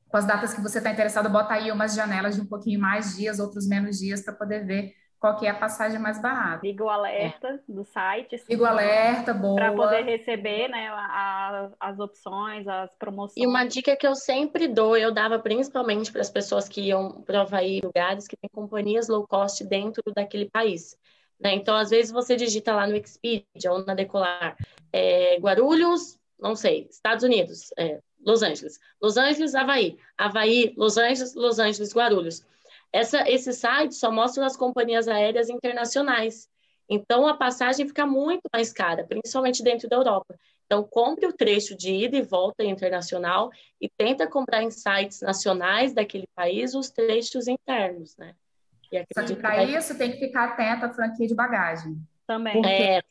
com 0.07 0.17
as 0.17 0.25
datas 0.25 0.51
que 0.51 0.59
você 0.59 0.79
está 0.79 0.89
interessado, 0.89 1.29
bota 1.29 1.53
aí 1.53 1.71
umas 1.71 1.93
janelas 1.93 2.33
de 2.33 2.41
um 2.41 2.47
pouquinho 2.47 2.79
mais 2.81 3.15
dias, 3.15 3.37
outros 3.37 3.67
menos 3.67 3.99
dias, 3.99 4.23
para 4.23 4.33
poder 4.33 4.65
ver 4.65 4.91
qual 5.19 5.35
que 5.37 5.45
é 5.45 5.49
a 5.49 5.53
passagem 5.53 5.99
mais 5.99 6.21
barata. 6.21 6.65
Liga 6.65 6.83
o 6.83 6.89
alerta 6.89 7.47
é. 7.47 7.59
do 7.67 7.83
site. 7.83 8.41
Liga 8.49 8.63
o 8.63 8.65
alerta, 8.65 9.33
boa. 9.33 9.55
Para 9.55 9.73
poder 9.73 10.03
receber 10.03 10.69
né, 10.69 10.87
a, 10.89 11.69
as 11.79 11.99
opções, 11.99 12.67
as 12.67 12.95
promoções. 12.95 13.37
E 13.37 13.45
uma 13.45 13.65
dica 13.65 13.95
que 13.97 14.07
eu 14.07 14.15
sempre 14.15 14.67
dou, 14.67 14.95
eu 14.95 15.13
dava 15.13 15.37
principalmente 15.37 16.11
para 16.11 16.21
as 16.21 16.29
pessoas 16.29 16.69
que 16.69 16.81
iam 16.81 17.21
para 17.21 17.41
Havaí, 17.41 17.81
lugares 17.83 18.27
que 18.27 18.37
tem 18.37 18.49
companhias 18.49 19.09
low 19.09 19.27
cost 19.27 19.63
dentro 19.65 20.01
daquele 20.15 20.49
país. 20.49 20.97
Né? 21.39 21.53
Então, 21.53 21.75
às 21.75 21.89
vezes, 21.89 22.11
você 22.11 22.35
digita 22.35 22.73
lá 22.73 22.87
no 22.87 22.95
Expedia 22.95 23.71
ou 23.71 23.85
na 23.85 23.93
Decolar, 23.93 24.55
é, 24.91 25.37
Guarulhos, 25.39 26.17
não 26.39 26.55
sei, 26.55 26.87
Estados 26.89 27.23
Unidos, 27.23 27.73
é, 27.77 27.99
Los 28.25 28.41
Angeles. 28.41 28.79
Los 29.01 29.17
Angeles, 29.17 29.53
Havaí. 29.53 29.97
Havaí, 30.17 30.73
Los 30.77 30.97
Angeles, 30.97 31.35
Los 31.35 31.59
Angeles, 31.59 31.93
Guarulhos. 31.93 32.45
Essa, 32.91 33.29
esse 33.29 33.53
site 33.53 33.95
só 33.95 34.11
mostra 34.11 34.45
as 34.45 34.57
companhias 34.57 35.07
aéreas 35.07 35.49
internacionais. 35.49 36.47
Então, 36.89 37.27
a 37.27 37.37
passagem 37.37 37.87
fica 37.87 38.05
muito 38.05 38.41
mais 38.51 38.73
cara, 38.73 39.05
principalmente 39.05 39.63
dentro 39.63 39.87
da 39.87 39.95
Europa. 39.95 40.35
Então, 40.65 40.83
compre 40.83 41.27
o 41.27 41.33
trecho 41.33 41.75
de 41.75 41.91
ida 41.91 42.17
e 42.17 42.21
volta 42.21 42.63
internacional 42.63 43.51
e 43.79 43.89
tenta 43.89 44.27
comprar 44.27 44.63
em 44.63 44.71
sites 44.71 45.21
nacionais 45.21 45.93
daquele 45.93 46.27
país 46.35 46.73
os 46.73 46.89
trechos 46.89 47.47
internos, 47.47 48.15
né? 48.17 48.35
Só 49.13 49.23
que 49.23 49.35
para 49.35 49.55
vai... 49.57 49.75
isso 49.75 49.95
tem 49.97 50.11
que 50.11 50.17
ficar 50.17 50.45
atento 50.45 50.85
à 50.85 50.89
franquia 50.89 51.27
de 51.27 51.35
bagagem. 51.35 51.95
Também. 52.25 52.53
Porque 52.53 52.67
é, 52.67 53.01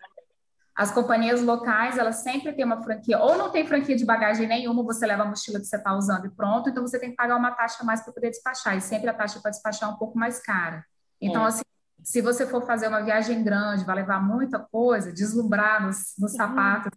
as 0.79 0.93
companhias 0.93 1.43
locais, 1.43 1.99
elas 1.99 2.23
sempre 2.23 2.53
têm 2.53 2.65
uma 2.65 2.81
franquia, 2.81 3.19
ou 3.19 3.37
não 3.37 3.51
tem 3.51 3.67
franquia 3.67 3.97
de 3.97 4.05
bagagem 4.05 4.47
nenhuma, 4.47 4.85
você 4.85 5.05
leva 5.05 5.25
a 5.25 5.27
mochila 5.27 5.59
que 5.59 5.67
você 5.67 5.75
está 5.75 5.93
usando 5.93 6.27
e 6.27 6.31
pronto, 6.31 6.71
então 6.71 6.87
você 6.87 7.01
tem 7.01 7.11
que 7.11 7.17
pagar 7.17 7.35
uma 7.35 7.51
taxa 7.51 7.83
mais 7.83 8.01
para 8.01 8.13
poder 8.13 8.31
despachar, 8.31 8.77
e 8.77 8.81
sempre 8.81 9.11
a 9.11 9.13
taxa 9.13 9.41
para 9.41 9.51
despachar 9.51 9.89
é 9.89 9.93
um 9.93 9.97
pouco 9.97 10.17
mais 10.17 10.39
cara. 10.39 10.85
Então, 11.21 11.45
é. 11.45 11.49
assim, 11.49 11.63
se 12.05 12.23
você 12.23 12.47
for 12.47 12.65
fazer 12.65 12.87
uma 12.87 13.03
viagem 13.03 13.43
grande, 13.43 13.85
vai 13.85 13.97
levar 13.97 14.23
muita 14.23 14.61
coisa, 14.61 15.13
deslumbrar 15.13 15.85
nos, 15.85 16.15
nos 16.17 16.31
uhum. 16.31 16.39
sapatos, 16.39 16.93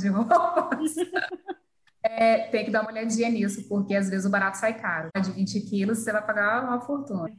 de 0.00 0.08
roupas, 0.08 0.96
é, 2.02 2.48
tem 2.48 2.64
que 2.64 2.72
dar 2.72 2.80
uma 2.80 2.90
olhadinha 2.90 3.30
nisso, 3.30 3.68
porque 3.68 3.94
às 3.94 4.10
vezes 4.10 4.26
o 4.26 4.30
barato 4.30 4.58
sai 4.58 4.74
caro. 4.74 5.10
De 5.22 5.30
20 5.30 5.60
quilos, 5.60 5.98
você 5.98 6.10
vai 6.10 6.26
pagar 6.26 6.64
uma 6.64 6.80
fortuna 6.80 7.30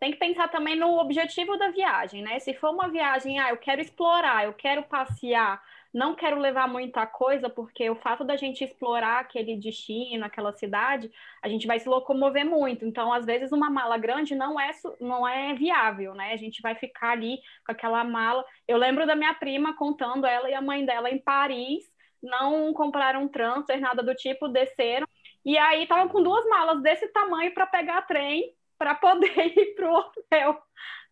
tem 0.00 0.12
que 0.12 0.18
pensar 0.18 0.48
também 0.48 0.74
no 0.76 0.98
objetivo 0.98 1.58
da 1.58 1.68
viagem, 1.68 2.22
né? 2.22 2.38
Se 2.40 2.54
for 2.54 2.70
uma 2.70 2.88
viagem, 2.88 3.38
ah, 3.38 3.50
eu 3.50 3.58
quero 3.58 3.82
explorar, 3.82 4.46
eu 4.46 4.54
quero 4.54 4.82
passear, 4.84 5.62
não 5.92 6.14
quero 6.14 6.38
levar 6.38 6.66
muita 6.66 7.06
coisa, 7.06 7.50
porque 7.50 7.90
o 7.90 7.96
fato 7.96 8.24
da 8.24 8.34
gente 8.34 8.64
explorar 8.64 9.20
aquele 9.20 9.56
destino, 9.56 10.24
aquela 10.24 10.52
cidade, 10.52 11.12
a 11.42 11.48
gente 11.50 11.66
vai 11.66 11.78
se 11.78 11.86
locomover 11.86 12.46
muito. 12.46 12.86
Então, 12.86 13.12
às 13.12 13.26
vezes, 13.26 13.52
uma 13.52 13.68
mala 13.68 13.98
grande 13.98 14.34
não 14.34 14.58
é, 14.58 14.70
não 14.98 15.28
é 15.28 15.52
viável, 15.54 16.14
né? 16.14 16.32
A 16.32 16.36
gente 16.38 16.62
vai 16.62 16.74
ficar 16.74 17.10
ali 17.10 17.38
com 17.66 17.72
aquela 17.72 18.02
mala. 18.02 18.42
Eu 18.66 18.78
lembro 18.78 19.06
da 19.06 19.14
minha 19.14 19.34
prima 19.34 19.76
contando, 19.76 20.26
ela 20.26 20.48
e 20.48 20.54
a 20.54 20.62
mãe 20.62 20.86
dela 20.86 21.10
em 21.10 21.18
Paris, 21.18 21.84
não 22.22 22.72
compraram 22.72 23.28
transfer, 23.28 23.78
nada 23.78 24.02
do 24.02 24.14
tipo, 24.14 24.48
desceram. 24.48 25.06
E 25.44 25.58
aí 25.58 25.82
estavam 25.82 26.08
com 26.08 26.22
duas 26.22 26.46
malas 26.48 26.82
desse 26.82 27.06
tamanho 27.08 27.52
para 27.52 27.66
pegar 27.66 28.02
trem 28.02 28.54
para 28.80 28.94
poder 28.94 29.28
ir 29.58 29.74
para 29.74 29.90
o 29.90 29.94
hotel. 29.94 30.58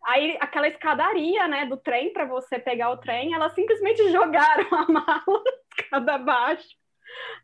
Aí 0.03 0.35
aquela 0.39 0.67
escadaria, 0.67 1.47
né, 1.47 1.67
do 1.67 1.77
trem 1.77 2.11
para 2.11 2.25
você 2.25 2.57
pegar 2.57 2.89
o 2.89 2.97
trem, 2.97 3.33
elas 3.33 3.53
simplesmente 3.53 4.01
jogaram 4.11 4.67
a 4.71 4.91
mala 4.91 5.43
escada 5.77 6.15
abaixo 6.15 6.67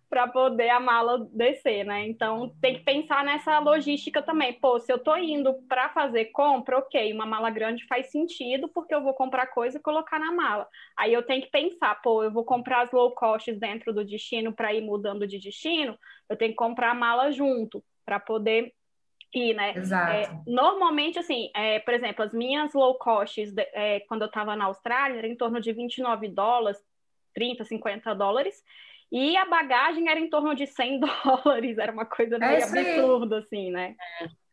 para 0.09 0.27
poder 0.27 0.69
a 0.69 0.79
mala 0.79 1.27
descer, 1.31 1.83
né? 1.83 2.07
Então 2.07 2.55
tem 2.61 2.75
que 2.75 2.83
pensar 2.83 3.23
nessa 3.23 3.59
logística 3.59 4.21
também. 4.21 4.53
Pô, 4.53 4.79
se 4.79 4.91
eu 4.91 4.99
tô 4.99 5.15
indo 5.17 5.53
para 5.67 5.89
fazer 5.89 6.25
compra, 6.25 6.77
ok, 6.77 7.11
uma 7.11 7.25
mala 7.25 7.49
grande 7.49 7.85
faz 7.87 8.11
sentido 8.11 8.69
porque 8.69 8.93
eu 8.93 9.01
vou 9.03 9.13
comprar 9.13 9.47
coisa 9.47 9.77
e 9.77 9.81
colocar 9.81 10.19
na 10.19 10.31
mala. 10.31 10.67
Aí 10.95 11.13
eu 11.13 11.23
tenho 11.25 11.41
que 11.41 11.49
pensar, 11.49 11.99
pô, 12.01 12.23
eu 12.23 12.31
vou 12.31 12.45
comprar 12.45 12.81
as 12.81 12.91
low 12.91 13.11
costs 13.15 13.59
dentro 13.59 13.91
do 13.93 14.05
destino 14.05 14.53
para 14.53 14.73
ir 14.73 14.81
mudando 14.81 15.27
de 15.27 15.39
destino, 15.39 15.97
eu 16.29 16.37
tenho 16.37 16.51
que 16.51 16.57
comprar 16.57 16.91
a 16.91 16.95
mala 16.95 17.31
junto 17.31 17.83
para 18.05 18.19
poder 18.19 18.71
né? 19.53 19.75
Exato. 19.75 20.11
É, 20.11 20.41
normalmente, 20.47 21.19
assim, 21.19 21.49
é, 21.55 21.79
por 21.79 21.93
exemplo, 21.93 22.23
as 22.23 22.33
minhas 22.33 22.73
low 22.73 22.95
costs, 22.95 23.53
é, 23.57 23.99
quando 24.01 24.21
eu 24.21 24.27
estava 24.27 24.55
na 24.55 24.65
Austrália, 24.65 25.17
era 25.17 25.27
em 25.27 25.35
torno 25.35 25.59
de 25.59 25.71
29 25.73 26.27
dólares, 26.29 26.79
30, 27.33 27.65
50 27.65 28.13
dólares, 28.15 28.63
e 29.11 29.35
a 29.37 29.45
bagagem 29.45 30.09
era 30.09 30.19
em 30.19 30.29
torno 30.29 30.55
de 30.55 30.65
100 30.65 31.01
dólares, 31.23 31.77
era 31.77 31.91
uma 31.91 32.05
coisa 32.05 32.37
meio 32.37 32.63
absurda, 32.63 33.39
assim, 33.39 33.71
né? 33.71 33.95
É. 34.21 34.45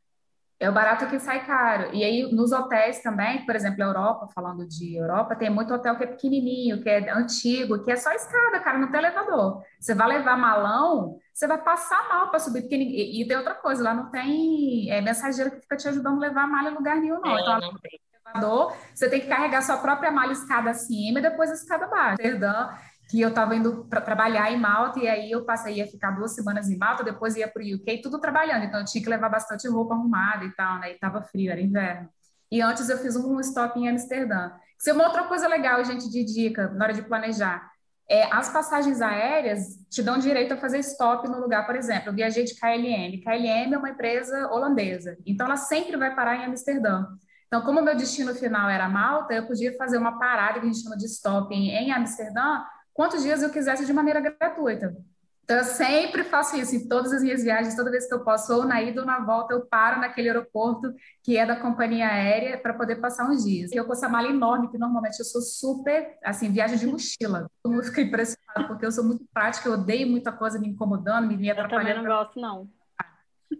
É 0.63 0.71
o 0.71 0.73
barato 0.73 1.09
que 1.09 1.19
sai 1.19 1.45
caro. 1.45 1.93
E 1.93 2.05
aí, 2.05 2.23
nos 2.33 2.53
hotéis 2.53 3.03
também, 3.03 3.45
por 3.45 3.57
exemplo, 3.57 3.83
a 3.83 3.87
Europa, 3.87 4.29
falando 4.33 4.65
de 4.65 4.97
Europa, 4.97 5.35
tem 5.35 5.51
muito 5.51 5.75
hotel 5.75 5.97
que 5.97 6.05
é 6.05 6.07
pequenininho, 6.07 6.81
que 6.81 6.89
é 6.89 7.11
antigo, 7.11 7.83
que 7.83 7.91
é 7.91 7.97
só 7.97 8.13
escada, 8.13 8.61
cara, 8.61 8.79
não 8.79 8.89
tem 8.89 9.01
elevador. 9.01 9.61
Você 9.81 9.93
vai 9.93 10.07
levar 10.07 10.39
malão, 10.39 11.19
você 11.33 11.47
vai 11.47 11.59
passar 11.59 12.09
mal 12.09 12.29
para 12.31 12.39
subir, 12.39 12.63
porque 12.63 12.77
e, 12.77 13.23
e, 13.23 13.27
tem 13.27 13.37
outra 13.37 13.55
coisa, 13.55 13.83
lá 13.83 13.95
não 13.95 14.11
tem 14.11 14.91
é, 14.91 15.01
mensageiro 15.01 15.51
que 15.51 15.61
fica 15.61 15.77
te 15.77 15.89
ajudando 15.89 16.17
a 16.19 16.29
levar 16.29 16.45
a 16.45 16.47
malha 16.47 16.71
em 16.71 16.75
lugar 16.75 16.97
nenhum, 16.97 17.21
não. 17.21 17.37
É, 17.37 17.41
então, 17.41 17.61
não 17.61 17.79
tem 17.79 18.01
elevador, 18.27 18.77
você 18.95 19.09
tem 19.09 19.21
que 19.21 19.27
carregar 19.27 19.63
sua 19.63 19.79
própria 19.79 20.11
malha 20.11 20.33
escada 20.33 20.71
acima 20.71 21.19
e 21.19 21.23
depois 21.23 21.51
a 21.51 21.55
escada 21.55 21.87
abaixo. 21.87 22.17
Perdão 22.19 22.71
que 23.13 23.21
eu 23.21 23.29
estava 23.29 23.55
indo 23.55 23.85
para 23.91 24.01
trabalhar 24.01 24.51
em 24.51 24.59
Malta 24.59 24.99
e 24.99 25.07
aí 25.07 25.31
eu 25.31 25.45
passei 25.45 25.83
a 25.83 25.87
ficar 25.87 26.13
duas 26.13 26.35
semanas 26.35 26.71
em 26.71 26.79
Malta, 26.79 27.05
depois 27.05 27.37
ia 27.37 27.47
para 27.47 27.63
o 27.63 27.75
UK, 27.75 28.01
tudo 28.01 28.19
trabalhando, 28.19 28.65
então 28.65 28.81
eu 28.81 28.87
tinha 28.87 29.05
que 29.05 29.11
levar 29.11 29.29
bastante 29.29 29.69
roupa 29.69 29.95
arrumada 29.95 30.47
e 30.47 30.51
tal, 30.53 30.79
né? 30.79 30.93
E 30.93 30.95
estava 30.95 31.21
frio, 31.21 31.53
era 31.53 31.61
inverno. 31.61 32.09
E 32.51 32.63
antes 32.63 32.89
eu 32.89 32.97
fiz 32.97 33.15
um 33.15 33.39
stop 33.41 33.79
em 33.79 33.87
Amsterdã. 33.89 34.53
Isso 34.79 34.89
é 34.89 34.95
uma 34.95 35.05
outra 35.05 35.25
coisa 35.25 35.47
legal, 35.47 35.85
gente, 35.85 36.09
de 36.11 36.25
dica 36.25 36.69
na 36.69 36.87
hora 36.87 36.95
de 36.95 37.03
planejar. 37.03 37.71
É, 38.09 38.25
as 38.33 38.53
passagens 38.53 39.01
aéreas 39.01 39.79
te 39.91 40.03
dão 40.03 40.19
direito 40.19 40.53
a 40.53 40.57
fazer 40.57 40.79
stop 40.81 41.27
no 41.29 41.41
lugar, 41.41 41.65
por 41.67 41.77
exemplo, 41.77 42.11
eu 42.11 42.15
viajei 42.15 42.45
de 42.45 42.55
KLM. 42.55 43.21
KLM 43.23 43.75
é 43.75 43.79
uma 43.79 43.91
empresa 43.91 44.49
holandesa, 44.53 45.17
então 45.25 45.47
ela 45.47 45.57
sempre 45.57 45.97
vai 45.97 46.15
parar 46.15 46.37
em 46.37 46.45
Amsterdã. 46.45 47.07
Então, 47.47 47.63
como 47.63 47.83
meu 47.83 47.95
destino 47.95 48.35
final 48.35 48.69
era 48.69 48.89
Malta, 48.89 49.35
eu 49.35 49.47
podia 49.47 49.77
fazer 49.77 49.99
uma 49.99 50.19
parada 50.19 50.59
que 50.59 50.67
a 50.67 50.73
gente 50.73 50.83
chama 50.83 50.97
de 50.97 51.05
stop 51.07 51.55
em, 51.55 51.71
em 51.71 51.93
Amsterdã 51.93 52.63
quantos 52.95 53.23
dias 53.23 53.43
eu 53.43 53.51
quisesse 53.51 53.85
de 53.85 53.93
maneira 53.93 54.21
gratuita. 54.21 54.97
Então, 55.45 55.59
eu 55.59 55.65
sempre 55.65 56.23
faço 56.23 56.57
isso 56.57 56.75
em 56.77 56.89
todas 56.89 57.13
as 57.13 57.23
minhas 57.23 57.43
viagens, 57.43 57.75
toda 57.75 57.91
vez 57.91 58.07
que 58.07 58.15
eu 58.15 58.23
posso, 58.23 58.55
ou 58.55 58.65
na 58.65 58.81
ida 58.81 59.01
ou 59.01 59.07
na 59.07 59.19
volta, 59.19 59.53
eu 59.53 59.67
paro 59.67 60.01
naquele 60.01 60.29
aeroporto 60.29 60.95
que 61.23 61.37
é 61.37 61.45
da 61.45 61.57
companhia 61.57 62.07
aérea 62.07 62.59
para 62.59 62.73
poder 62.73 62.97
passar 62.97 63.29
uns 63.29 63.45
dias. 63.45 63.73
E 63.73 63.77
eu 63.77 63.85
com 63.85 63.93
essa 63.93 64.09
mala 64.09 64.29
enorme, 64.29 64.71
que 64.71 64.79
normalmente 64.79 65.19
eu 65.19 65.25
sou 65.25 65.43
super, 65.43 66.17
assim, 66.25 66.51
viagem 66.51 66.79
de 66.79 66.87
mochila. 66.87 67.51
Todo 67.63 67.73
mundo 67.73 67.85
fica 67.85 68.01
impressionado, 68.01 68.69
porque 68.69 68.87
eu 68.87 68.93
sou 68.93 69.05
muito 69.05 69.25
prática, 69.35 69.69
eu 69.69 69.75
odeio 69.75 70.09
muita 70.09 70.31
coisa 70.31 70.59
me 70.61 70.69
incomodando, 70.69 71.27
me, 71.27 71.37
me 71.37 71.51
atrapalhando. 71.51 71.89
Eu 71.89 71.95
também 71.97 72.09
não 72.09 72.25
gosto, 72.25 72.41
não. 72.41 72.69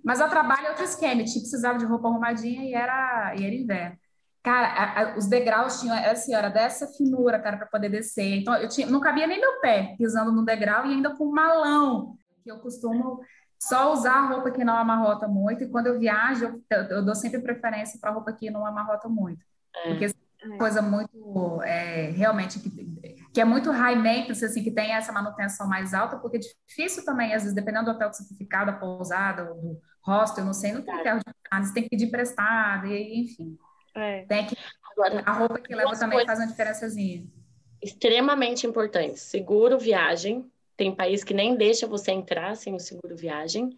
Mas 0.05 0.21
eu 0.21 0.29
trabalho 0.29 0.69
outro 0.69 0.85
esquema, 0.85 1.21
eu 1.21 1.25
precisava 1.25 1.79
de 1.79 1.85
roupa 1.85 2.09
arrumadinha 2.09 2.65
e 2.65 2.75
era, 2.75 3.35
e 3.37 3.45
era 3.45 3.55
inverno. 3.55 3.99
Cara, 4.43 4.67
a, 4.67 5.01
a, 5.03 5.17
os 5.17 5.27
degraus 5.29 5.81
tinham 5.81 5.95
assim, 5.95 6.35
era 6.35 6.49
dessa 6.49 6.89
finura, 6.89 7.39
cara, 7.39 7.57
para 7.57 7.67
poder 7.67 7.89
descer. 7.89 8.41
Então, 8.41 8.55
eu 8.57 8.69
tinha, 8.69 8.89
não 8.89 9.01
cabia 9.01 9.27
nem 9.27 9.41
meu 9.41 9.61
pé 9.61 9.95
pisando 9.97 10.33
no 10.33 10.45
degrau 10.45 10.85
e 10.87 10.95
ainda 10.95 11.15
com 11.15 11.31
malão, 11.31 12.17
que 12.43 12.51
eu 12.51 12.59
costumo 12.59 13.21
só 13.57 13.93
usar 13.93 14.29
roupa 14.29 14.51
que 14.51 14.65
não 14.65 14.77
amarrota 14.77 15.29
muito. 15.29 15.63
E 15.63 15.69
quando 15.69 15.87
eu 15.87 15.99
viajo, 15.99 16.61
eu, 16.69 16.83
eu 16.83 17.05
dou 17.05 17.15
sempre 17.15 17.41
preferência 17.41 18.01
para 18.01 18.11
roupa 18.11 18.33
que 18.33 18.51
não 18.51 18.67
amarrota 18.67 19.09
muito. 19.09 19.45
É. 19.77 19.89
Porque 19.91 20.07
é 20.07 20.47
uma 20.49 20.59
coisa 20.59 20.83
muito, 20.83 21.63
é, 21.63 22.11
realmente, 22.11 22.59
que, 22.59 22.69
que 23.33 23.41
é 23.41 23.45
muito 23.45 23.71
high 23.71 23.95
maintenance, 23.95 24.45
assim, 24.45 24.65
que 24.65 24.73
tem 24.73 24.93
essa 24.93 25.13
manutenção 25.13 25.69
mais 25.69 25.95
alta, 25.95 26.17
porque 26.17 26.39
é 26.39 26.41
difícil 26.67 27.05
também, 27.05 27.33
às 27.33 27.43
vezes, 27.43 27.55
dependendo 27.55 27.85
do 27.85 27.91
hotel 27.93 28.11
que 28.11 28.17
você 28.17 28.35
ficar, 28.35 28.65
da 28.65 28.73
pousada, 28.73 29.49
ou 29.49 29.55
do 29.61 29.81
hostel, 30.05 30.45
não 30.45 30.53
sei, 30.53 30.73
não 30.73 30.83
tem 30.83 31.01
ferro 31.01 31.21
de 31.21 31.25
casa, 31.49 31.69
você 31.69 31.75
tem 31.75 31.85
que 31.85 31.91
pedir 31.91 32.07
emprestado, 32.07 32.89
e, 32.89 33.21
enfim. 33.21 33.57
É. 33.95 34.23
Tem 34.23 34.47
que, 34.47 34.57
Agora, 34.93 35.23
a 35.25 35.33
roupa 35.33 35.59
que 35.59 35.75
leva 35.75 35.97
também 35.99 36.25
faz 36.25 36.39
uma 36.39 36.49
diferençazinha. 36.49 37.25
Extremamente 37.81 38.67
importante. 38.67 39.19
Seguro 39.19 39.79
viagem. 39.79 40.51
Tem 40.77 40.95
país 40.95 41.25
que 41.25 41.35
nem 41.35 41.57
deixa 41.57 41.87
você 41.87 42.13
entrar 42.13 42.55
sem 42.57 42.75
o 42.75 42.81
seguro 42.81 43.17
viagem. 43.17 43.77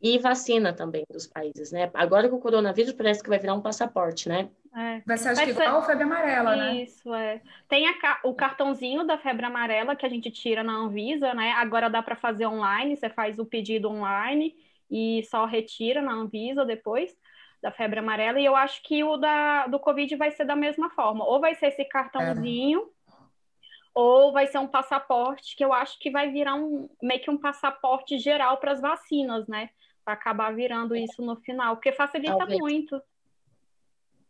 E 0.00 0.18
vacina 0.18 0.72
também 0.72 1.04
dos 1.10 1.28
países, 1.28 1.70
né? 1.70 1.88
Agora 1.94 2.28
com 2.28 2.36
o 2.36 2.40
coronavírus 2.40 2.92
parece 2.92 3.22
que 3.22 3.28
vai 3.28 3.38
virar 3.38 3.54
um 3.54 3.60
passaporte, 3.60 4.28
né? 4.28 4.50
É. 4.74 5.00
Vai 5.06 5.16
ser, 5.16 5.28
acho 5.28 5.44
que 5.44 5.54
ser... 5.54 5.62
igual 5.62 5.78
a 5.78 5.82
febre 5.82 6.02
amarela, 6.02 6.56
né? 6.56 6.82
Isso, 6.82 7.14
é. 7.14 7.40
Tem 7.68 7.86
a, 7.86 8.20
o 8.24 8.34
cartãozinho 8.34 9.04
da 9.04 9.16
febre 9.16 9.46
amarela 9.46 9.94
que 9.94 10.04
a 10.04 10.08
gente 10.08 10.28
tira 10.30 10.64
na 10.64 10.74
Anvisa, 10.74 11.32
né? 11.34 11.52
Agora 11.52 11.88
dá 11.88 12.02
para 12.02 12.16
fazer 12.16 12.46
online, 12.46 12.96
você 12.96 13.08
faz 13.08 13.38
o 13.38 13.46
pedido 13.46 13.88
online 13.88 14.56
e 14.90 15.22
só 15.30 15.44
retira 15.44 16.02
na 16.02 16.12
Anvisa 16.12 16.64
depois 16.64 17.16
da 17.62 17.70
febre 17.70 18.00
amarela, 18.00 18.40
e 18.40 18.44
eu 18.44 18.56
acho 18.56 18.82
que 18.82 19.04
o 19.04 19.16
da, 19.16 19.68
do 19.68 19.78
Covid 19.78 20.16
vai 20.16 20.32
ser 20.32 20.44
da 20.44 20.56
mesma 20.56 20.90
forma. 20.90 21.24
Ou 21.24 21.40
vai 21.40 21.54
ser 21.54 21.68
esse 21.68 21.84
cartãozinho, 21.84 22.80
é. 22.80 23.12
ou 23.94 24.32
vai 24.32 24.48
ser 24.48 24.58
um 24.58 24.66
passaporte, 24.66 25.54
que 25.54 25.64
eu 25.64 25.72
acho 25.72 25.98
que 26.00 26.10
vai 26.10 26.30
virar 26.30 26.56
um 26.56 26.88
meio 27.00 27.20
que 27.20 27.30
um 27.30 27.38
passaporte 27.38 28.18
geral 28.18 28.58
para 28.58 28.72
as 28.72 28.80
vacinas, 28.80 29.46
né? 29.46 29.70
Para 30.04 30.14
acabar 30.14 30.52
virando 30.52 30.96
isso 30.96 31.22
no 31.22 31.36
final, 31.36 31.76
porque 31.76 31.92
facilita 31.92 32.36
Talvez. 32.36 32.58
muito. 32.58 33.00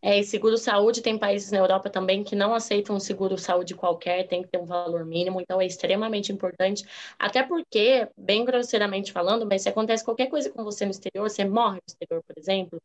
É, 0.05 0.19
e 0.19 0.25
seguro 0.25 0.59
saúde 0.59 1.01
tem 1.01 1.17
países 1.17 1.53
na 1.53 1.59
Europa 1.59 1.89
também 1.89 2.25
que 2.25 2.35
não 2.35 2.53
aceitam 2.53 2.97
um 2.97 3.01
seguro 3.01 3.39
saúde 3.39 3.73
qualquer, 3.73 4.27
tem 4.27 4.43
que 4.43 4.49
ter 4.49 4.59
um 4.59 4.65
valor 4.67 5.05
mínimo, 5.05 5.41
então 5.41 5.61
é 5.61 5.65
extremamente 5.65 6.33
importante. 6.33 6.85
Até 7.17 7.45
porque, 7.45 8.09
bem 8.17 8.45
grosseiramente 8.45 9.13
falando, 9.13 9.47
mas 9.47 9.63
se 9.63 9.69
acontece 9.69 10.05
qualquer 10.05 10.27
coisa 10.27 10.51
com 10.51 10.65
você 10.65 10.85
no 10.85 10.91
exterior, 10.91 11.31
você 11.31 11.45
morre 11.45 11.77
no 11.77 11.83
exterior, 11.87 12.21
por 12.27 12.37
exemplo, 12.37 12.83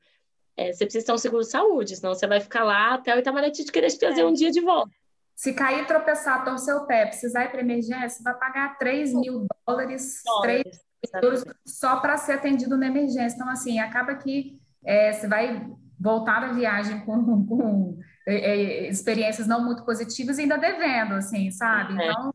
é, 0.58 0.74
você 0.74 0.86
precisa 0.86 1.06
ter 1.06 1.14
um 1.14 1.18
seguro 1.18 1.44
saúde, 1.44 1.96
senão 1.96 2.16
você 2.16 2.26
vai 2.26 2.42
ficar 2.42 2.64
lá 2.64 2.96
até 2.96 3.16
o 3.16 3.20
Itamaraty 3.20 3.64
te 3.64 3.72
querer 3.72 3.90
te 3.90 4.00
trazer 4.00 4.22
é. 4.22 4.26
um 4.26 4.34
dia 4.34 4.50
de 4.50 4.60
volta. 4.60 4.92
Se 5.36 5.54
cair, 5.54 5.86
tropeçar, 5.86 6.44
torcer 6.44 6.76
o 6.76 6.88
pé, 6.88 7.06
precisar 7.06 7.46
ir 7.46 7.52
para 7.52 7.62
emergência, 7.62 8.24
vai 8.24 8.34
pagar 8.34 8.76
3 8.80 9.14
mil 9.14 9.46
dólares, 9.68 10.24
dólares 10.26 10.82
3 11.12 11.24
euros 11.24 11.44
só 11.64 12.00
para 12.00 12.18
ser 12.18 12.34
atendido 12.34 12.76
na 12.76 12.88
emergência. 12.88 13.36
Então, 13.36 13.48
assim, 13.48 13.80
acaba 13.80 14.16
que 14.16 14.60
é, 14.84 15.14
você 15.14 15.28
vai 15.28 15.70
voltar 16.00 16.40
da 16.40 16.54
viagem 16.54 17.02
com, 17.06 17.46
com 17.46 18.00
é, 18.28 18.36
é, 18.36 18.90
experiências 18.90 19.46
não 19.46 19.64
muito 19.64 19.86
positivas 19.86 20.40
e 20.40 20.42
ainda 20.42 20.58
devendo, 20.58 21.14
assim, 21.14 21.52
sabe? 21.52 22.02
É. 22.02 22.10
Então, 22.10 22.34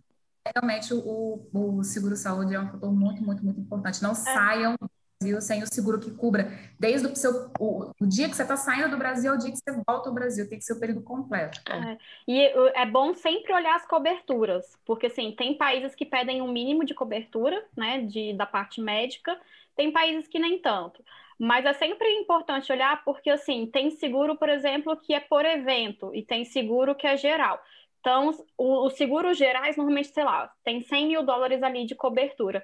realmente, 0.54 0.94
o, 0.94 1.48
o 1.52 1.82
seguro-saúde 1.82 2.54
é 2.54 2.60
um 2.60 2.70
fator 2.70 2.92
muito, 2.92 3.20
muito, 3.20 3.44
muito 3.44 3.60
importante. 3.60 4.00
Não 4.00 4.12
é. 4.12 4.14
saiam 4.14 4.76
Brasil 5.22 5.40
sem 5.40 5.62
o 5.62 5.66
seguro 5.72 6.00
que 6.00 6.10
cubra, 6.10 6.50
desde 6.78 7.06
o, 7.06 7.14
seu, 7.14 7.50
o, 7.58 7.90
o 8.00 8.06
dia 8.06 8.28
que 8.28 8.34
você 8.34 8.42
está 8.42 8.56
saindo 8.56 8.90
do 8.90 8.96
Brasil 8.96 9.30
ao 9.30 9.38
dia 9.38 9.50
que 9.50 9.56
você 9.56 9.82
volta 9.86 10.08
ao 10.08 10.14
Brasil, 10.14 10.48
tem 10.48 10.58
que 10.58 10.64
ser 10.64 10.72
o 10.72 10.80
período 10.80 11.02
completo. 11.02 11.60
É. 11.70 11.96
E 12.26 12.40
é 12.74 12.84
bom 12.84 13.14
sempre 13.14 13.52
olhar 13.52 13.76
as 13.76 13.86
coberturas, 13.86 14.76
porque 14.84 15.06
assim, 15.06 15.32
tem 15.32 15.54
países 15.56 15.94
que 15.94 16.04
pedem 16.04 16.42
um 16.42 16.50
mínimo 16.50 16.84
de 16.84 16.94
cobertura, 16.94 17.64
né, 17.76 18.00
de, 18.02 18.32
da 18.34 18.46
parte 18.46 18.80
médica, 18.80 19.38
tem 19.76 19.92
países 19.92 20.26
que 20.26 20.38
nem 20.38 20.58
tanto. 20.58 21.02
Mas 21.38 21.64
é 21.64 21.72
sempre 21.72 22.08
importante 22.18 22.70
olhar 22.70 23.02
porque, 23.04 23.30
assim, 23.30 23.66
tem 23.66 23.90
seguro, 23.90 24.36
por 24.36 24.48
exemplo, 24.48 24.96
que 24.96 25.14
é 25.14 25.20
por 25.20 25.44
evento 25.44 26.14
e 26.14 26.22
tem 26.22 26.44
seguro 26.44 26.94
que 26.94 27.06
é 27.06 27.16
geral. 27.16 27.60
Então, 28.00 28.30
os 28.58 28.92
seguros 28.94 29.38
gerais, 29.38 29.76
normalmente, 29.76 30.08
sei 30.08 30.24
lá, 30.24 30.52
tem 30.64 30.82
100 30.82 31.06
mil 31.06 31.22
dólares 31.22 31.62
ali 31.62 31.84
de 31.84 31.94
cobertura. 31.94 32.62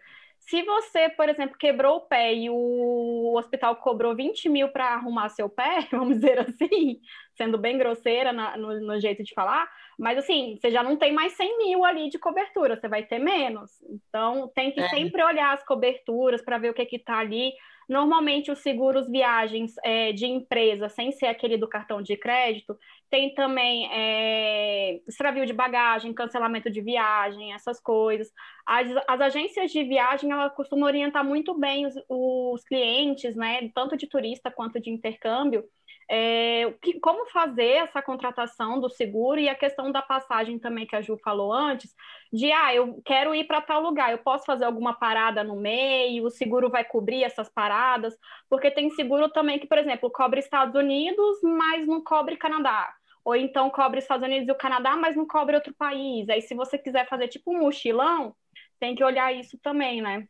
Se 0.49 0.63
você, 0.63 1.11
por 1.11 1.29
exemplo, 1.29 1.59
quebrou 1.59 1.97
o 1.97 2.01
pé 2.01 2.35
e 2.35 2.49
o 2.49 3.37
hospital 3.37 3.77
cobrou 3.77 4.17
20 4.17 4.49
mil 4.49 4.71
para 4.71 4.95
arrumar 4.95 5.29
seu 5.29 5.47
pé, 5.47 5.87
vamos 5.93 6.17
dizer 6.17 6.39
assim, 6.39 7.01
sendo 7.35 7.59
bem 7.59 7.77
grosseira 7.77 8.33
na, 8.33 8.57
no, 8.57 8.81
no, 8.81 8.99
jeito 8.99 9.23
de 9.23 9.35
falar, 9.35 9.71
mas 9.99 10.17
assim, 10.17 10.57
você 10.57 10.71
já 10.71 10.83
não 10.83 10.97
tem 10.97 11.13
mais 11.13 11.33
100 11.33 11.59
mil 11.59 11.85
ali 11.85 12.09
de 12.09 12.19
cobertura, 12.19 12.77
você 12.77 12.87
vai 12.87 13.03
ter 13.03 13.19
menos. 13.19 13.71
Então, 13.91 14.49
tem 14.55 14.71
que 14.71 14.81
é. 14.81 14.89
sempre 14.89 15.23
olhar 15.25 15.53
as 15.53 15.65
coberturas 15.65 16.41
para 16.41 16.57
ver 16.57 16.71
o 16.71 16.75
que 16.75 16.87
está 16.95 17.19
ali. 17.19 17.53
Normalmente, 17.89 18.51
os 18.51 18.61
seguros 18.61 19.11
viagens 19.11 19.75
é, 19.83 20.13
de 20.13 20.27
empresa, 20.27 20.89
sem 20.89 21.11
ser 21.11 21.27
aquele 21.27 21.57
do 21.57 21.67
cartão 21.67 22.01
de 22.01 22.17
crédito, 22.17 22.79
tem 23.11 23.35
também 23.35 23.89
é, 23.91 25.01
extravio 25.09 25.45
de 25.47 25.53
bagagem, 25.53 26.13
cancelamento 26.13 26.71
de 26.71 26.81
viagem, 26.81 27.53
essas 27.53 27.81
coisas. 27.81 28.31
As, 28.65 28.87
as 29.09 29.21
agências 29.21 29.73
de 29.73 29.83
viagem, 29.83 30.31
ela 30.31 30.49
costumam 30.51 30.87
orientar 30.87 31.25
muito 31.25 31.59
bem 31.59 31.87
os, 31.87 31.95
os 32.09 32.63
clientes, 32.65 33.35
né, 33.35 33.69
tanto 33.75 33.97
de 33.97 34.07
turista 34.07 34.51
quanto 34.51 34.79
de 34.79 34.91
intercâmbio, 34.91 35.65
é, 36.11 36.73
que, 36.81 36.99
como 37.01 37.27
fazer 37.27 37.85
essa 37.85 38.01
contratação 38.01 38.81
do 38.81 38.89
seguro 38.89 39.39
e 39.39 39.49
a 39.49 39.55
questão 39.55 39.93
da 39.93 40.01
passagem 40.01 40.59
também 40.59 40.87
que 40.87 40.97
a 40.97 41.03
Ju 41.03 41.19
falou 41.23 41.53
antes, 41.53 41.95
de 42.33 42.51
ah, 42.51 42.75
eu 42.75 43.01
quero 43.05 43.35
ir 43.35 43.47
para 43.47 43.61
tal 43.61 43.83
lugar, 43.83 44.11
eu 44.11 44.19
posso 44.19 44.47
fazer 44.47 44.65
alguma 44.65 44.95
parada 44.95 45.45
no 45.45 45.57
meio, 45.57 46.25
o 46.25 46.31
seguro 46.31 46.71
vai 46.71 46.85
cobrir 46.85 47.25
essas 47.25 47.49
paradas, 47.49 48.17
porque 48.49 48.71
tem 48.71 48.89
seguro 48.91 49.29
também 49.29 49.59
que, 49.59 49.67
por 49.67 49.79
exemplo, 49.79 50.11
cobre 50.11 50.41
Estados 50.41 50.75
Unidos, 50.75 51.39
mas 51.43 51.87
não 51.87 52.03
cobre 52.03 52.37
Canadá. 52.37 52.95
Ou 53.25 53.37
então 53.37 53.69
cobre 53.69 53.99
Estados 53.99 54.27
Unidos 54.27 54.49
e 54.49 54.53
o 54.53 54.55
Canadá, 54.55 54.97
mas 54.97 55.15
não 55.15 55.27
cobre 55.27 55.55
outro 55.57 55.75
país. 55.75 56.29
Aí, 56.31 56.41
se 56.41 56.55
você 56.55 56.79
quiser 56.79 57.07
fazer 57.09 57.29
tipo 57.29 57.53
um 57.55 57.61
mochilão, 57.61 58.35
tem 58.81 58.95
que 58.95 59.05
olhar 59.05 59.33
isso 59.35 59.59
também, 59.63 60.01
né? 60.01 60.27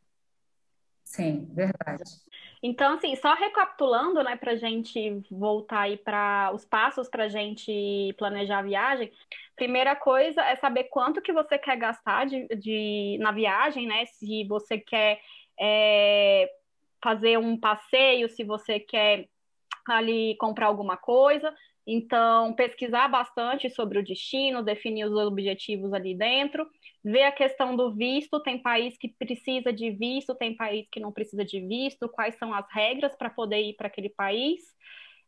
Sim, 1.08 1.48
verdade. 1.54 2.04
Então, 2.62 2.94
assim, 2.94 3.16
só 3.16 3.32
recapitulando, 3.32 4.22
né, 4.22 4.36
para 4.36 4.56
gente 4.56 5.22
voltar 5.30 5.80
aí 5.80 5.96
para 5.96 6.50
os 6.52 6.66
passos 6.66 7.08
para 7.08 7.24
a 7.24 7.28
gente 7.28 8.14
planejar 8.18 8.58
a 8.58 8.62
viagem. 8.62 9.10
Primeira 9.56 9.96
coisa 9.96 10.42
é 10.42 10.54
saber 10.56 10.84
quanto 10.84 11.22
que 11.22 11.32
você 11.32 11.58
quer 11.58 11.78
gastar 11.78 12.26
de, 12.26 12.46
de 12.48 13.16
na 13.20 13.32
viagem, 13.32 13.86
né? 13.86 14.04
Se 14.04 14.44
você 14.44 14.76
quer 14.76 15.18
é, 15.58 16.46
fazer 17.02 17.38
um 17.38 17.58
passeio, 17.58 18.28
se 18.28 18.44
você 18.44 18.78
quer 18.78 19.28
ali 19.88 20.36
comprar 20.36 20.66
alguma 20.66 20.98
coisa. 20.98 21.54
Então, 21.86 22.52
pesquisar 22.52 23.08
bastante 23.08 23.70
sobre 23.70 23.98
o 23.98 24.04
destino, 24.04 24.62
definir 24.62 25.06
os 25.06 25.14
objetivos 25.14 25.94
ali 25.94 26.14
dentro, 26.14 26.68
ver 27.04 27.24
a 27.24 27.32
questão 27.32 27.76
do 27.76 27.94
visto. 27.94 28.40
Tem 28.40 28.58
país 28.58 28.96
que 28.96 29.08
precisa 29.08 29.72
de 29.72 29.90
visto, 29.90 30.34
tem 30.34 30.56
país 30.56 30.86
que 30.90 31.00
não 31.00 31.12
precisa 31.12 31.44
de 31.44 31.60
visto, 31.60 32.08
quais 32.08 32.34
são 32.36 32.52
as 32.54 32.66
regras 32.72 33.14
para 33.16 33.30
poder 33.30 33.62
ir 33.62 33.74
para 33.74 33.86
aquele 33.86 34.10
país. 34.10 34.60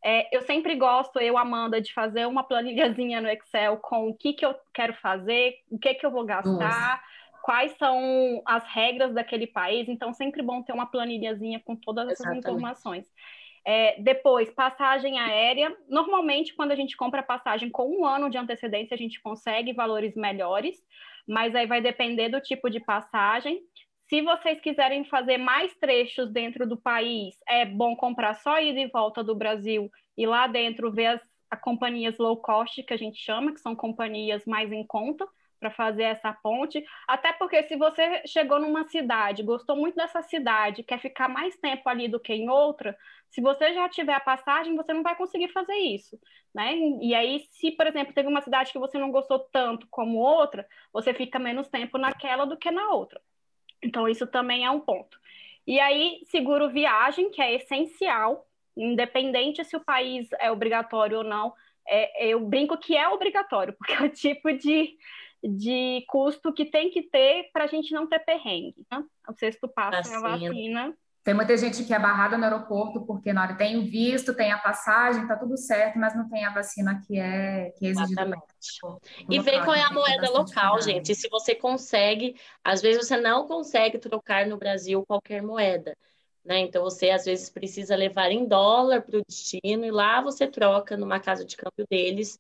É, 0.03 0.35
eu 0.35 0.43
sempre 0.43 0.75
gosto, 0.77 1.19
eu, 1.21 1.37
Amanda, 1.37 1.81
de 1.81 1.93
fazer 1.93 2.27
uma 2.27 2.43
planilhazinha 2.43 3.21
no 3.21 3.29
Excel 3.29 3.77
com 3.79 4.09
o 4.09 4.15
que, 4.15 4.33
que 4.33 4.47
eu 4.47 4.55
quero 4.73 4.95
fazer, 4.95 5.57
o 5.71 5.79
que, 5.79 5.95
que 5.95 6.07
eu 6.07 6.11
vou 6.11 6.25
gastar. 6.25 6.53
Nossa 6.53 7.11
quais 7.43 7.73
são 7.79 8.43
as 8.45 8.65
regras 8.65 9.13
daquele 9.13 9.47
país, 9.47 9.89
então 9.89 10.13
sempre 10.13 10.43
bom 10.43 10.63
ter 10.63 10.73
uma 10.73 10.87
planilhazinha 10.87 11.61
com 11.61 11.75
todas 11.75 12.07
essas 12.07 12.21
Exatamente. 12.21 12.47
informações. 12.47 13.07
É, 13.65 14.01
depois, 14.01 14.51
passagem 14.51 15.19
aérea. 15.19 15.77
Normalmente, 15.89 16.55
quando 16.55 16.73
a 16.73 16.75
gente 16.75 16.97
compra 16.97 17.23
passagem 17.23 17.69
com 17.69 17.89
um 17.91 18.07
ano 18.07 18.31
de 18.31 18.39
antecedência, 18.39 18.95
a 18.95 18.99
gente 18.99 19.21
consegue 19.21 19.73
valores 19.73 20.15
melhores, 20.15 20.83
mas 21.27 21.55
aí 21.55 21.67
vai 21.67 21.81
depender 21.81 22.29
do 22.29 22.41
tipo 22.41 22.71
de 22.71 22.81
passagem. 22.81 23.61
Se 24.09 24.23
vocês 24.23 24.61
quiserem 24.61 25.05
fazer 25.05 25.39
mais 25.39 25.73
trechos 25.77 26.33
dentro 26.33 26.69
do 26.69 26.77
país, 26.77 27.37
é 27.49 27.65
bom 27.65 27.95
comprar 27.97 28.35
só 28.35 28.61
ida 28.61 28.81
e 28.81 28.91
volta 28.91 29.23
do 29.23 29.35
Brasil 29.35 29.89
e 30.17 30.27
lá 30.27 30.47
dentro 30.47 30.91
ver 30.93 31.07
as, 31.07 31.21
as 31.51 31.61
companhias 31.61 32.19
low 32.19 32.37
cost, 32.37 32.83
que 32.83 32.95
a 32.95 32.97
gente 32.97 33.19
chama, 33.19 33.53
que 33.53 33.61
são 33.61 33.77
companhias 33.77 34.45
mais 34.47 34.73
em 34.73 34.85
conta 34.87 35.27
para 35.61 35.71
fazer 35.71 36.05
essa 36.05 36.33
ponte. 36.33 36.83
Até 37.07 37.33
porque 37.35 37.63
se 37.65 37.77
você 37.77 38.23
chegou 38.27 38.59
numa 38.59 38.89
cidade, 38.89 39.43
gostou 39.43 39.77
muito 39.77 39.95
dessa 39.95 40.23
cidade, 40.23 40.83
quer 40.83 40.99
ficar 40.99 41.29
mais 41.29 41.57
tempo 41.57 41.89
ali 41.89 42.09
do 42.09 42.19
que 42.19 42.33
em 42.33 42.49
outra, 42.49 42.97
se 43.29 43.41
você 43.41 43.73
já 43.75 43.89
tiver 43.89 44.15
a 44.15 44.21
passagem, 44.21 44.75
você 44.75 44.93
não 44.93 45.03
vai 45.03 45.15
conseguir 45.15 45.49
fazer 45.49 45.77
isso, 45.77 46.19
né? 46.53 46.75
E 47.01 47.15
aí, 47.15 47.47
se, 47.51 47.71
por 47.71 47.87
exemplo, 47.87 48.13
teve 48.13 48.29
uma 48.29 48.41
cidade 48.41 48.73
que 48.73 48.79
você 48.79 48.99
não 48.99 49.13
gostou 49.13 49.39
tanto 49.39 49.87
como 49.89 50.19
outra, 50.19 50.67
você 50.93 51.15
fica 51.15 51.39
menos 51.39 51.69
tempo 51.69 51.97
naquela 51.99 52.45
do 52.45 52.57
que 52.57 52.71
na 52.71 52.91
outra. 52.91 53.21
Então, 53.83 54.09
isso 54.09 54.27
também 54.27 54.65
é 54.65 54.71
um 54.71 54.81
ponto. 54.81 55.19
E 55.67 55.79
aí, 55.79 56.21
seguro 56.25 56.71
viagem, 56.71 57.31
que 57.31 57.41
é 57.41 57.55
essencial, 57.55 58.47
independente 58.77 59.65
se 59.65 59.77
o 59.77 59.85
país 59.85 60.29
é 60.39 60.51
obrigatório 60.51 61.19
ou 61.19 61.25
não, 61.25 61.53
é, 61.87 62.27
eu 62.27 62.41
brinco 62.41 62.79
que 62.79 62.97
é 62.97 63.09
obrigatório, 63.09 63.75
porque 63.79 63.93
é 63.93 64.03
o 64.03 64.09
tipo 64.09 64.53
de, 64.53 64.97
de 65.43 66.05
custo 66.09 66.53
que 66.53 66.67
tem 66.67 66.91
que 66.91 67.03
ter 67.03 67.51
para 67.53 67.65
a 67.65 67.67
gente 67.67 67.93
não 67.93 68.07
ter 68.07 68.19
perrengue. 68.21 68.87
Né? 68.91 69.05
O 69.29 69.33
sexto 69.35 69.69
passo 69.69 70.11
vacina. 70.11 70.15
é 70.15 70.19
a 70.19 70.37
vacina. 70.37 70.97
Tem 71.23 71.35
muita 71.35 71.55
gente 71.57 71.85
que 71.85 71.93
é 71.93 71.99
barrada 71.99 72.39
no 72.39 72.45
aeroporto 72.45 73.05
porque 73.05 73.31
na 73.31 73.43
hora 73.43 73.55
tem 73.55 73.77
o 73.77 73.83
visto, 73.83 74.35
tem 74.35 74.53
a 74.53 74.59
passagem, 74.59 75.27
tá 75.27 75.37
tudo 75.37 75.55
certo, 75.57 75.99
mas 75.99 76.17
não 76.17 76.29
tem 76.31 76.47
a 76.47 76.53
vacina 76.53 76.99
que 77.07 77.19
é, 77.19 77.71
que 77.79 77.87
é 77.87 77.91
exigida. 77.91 78.39
E 79.29 79.39
ver 79.39 79.63
qual 79.63 79.77
é 79.77 79.83
a 79.83 79.93
moeda 79.93 80.31
local, 80.31 80.81
gente. 80.81 81.15
Se 81.15 81.29
você 81.29 81.55
consegue, 81.55 82.37
às 82.65 82.81
vezes 82.81 83.07
você 83.07 83.19
não 83.19 83.47
consegue 83.47 83.99
trocar 83.99 84.47
no 84.47 84.57
Brasil 84.57 85.05
qualquer 85.07 85.43
moeda. 85.43 85.95
Né? 86.43 86.61
Então 86.61 86.83
você 86.83 87.11
às 87.11 87.27
vezes 87.27 87.51
precisa 87.51 87.95
levar 87.95 88.31
em 88.31 88.47
dólar 88.47 89.03
para 89.03 89.19
o 89.19 89.25
destino 89.29 89.85
e 89.85 89.91
lá 89.91 90.23
você 90.23 90.47
troca 90.47 90.97
numa 90.97 91.21
casa 91.21 91.45
de 91.45 91.55
câmbio 91.55 91.87
deles 91.91 92.39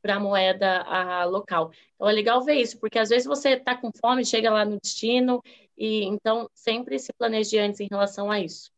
para 0.00 0.16
a 0.16 0.20
moeda 0.20 0.82
a, 0.82 1.24
local. 1.24 1.70
Então 1.94 2.08
é 2.08 2.12
legal 2.12 2.42
ver 2.42 2.54
isso, 2.54 2.78
porque 2.78 2.98
às 2.98 3.08
vezes 3.08 3.26
você 3.26 3.50
está 3.50 3.76
com 3.76 3.90
fome, 3.92 4.24
chega 4.24 4.50
lá 4.50 4.64
no 4.64 4.78
destino, 4.80 5.42
e 5.76 6.04
então 6.04 6.48
sempre 6.54 6.98
se 6.98 7.12
planeje 7.12 7.58
antes 7.58 7.80
em 7.80 7.88
relação 7.90 8.30
a 8.30 8.40
isso. 8.40 8.70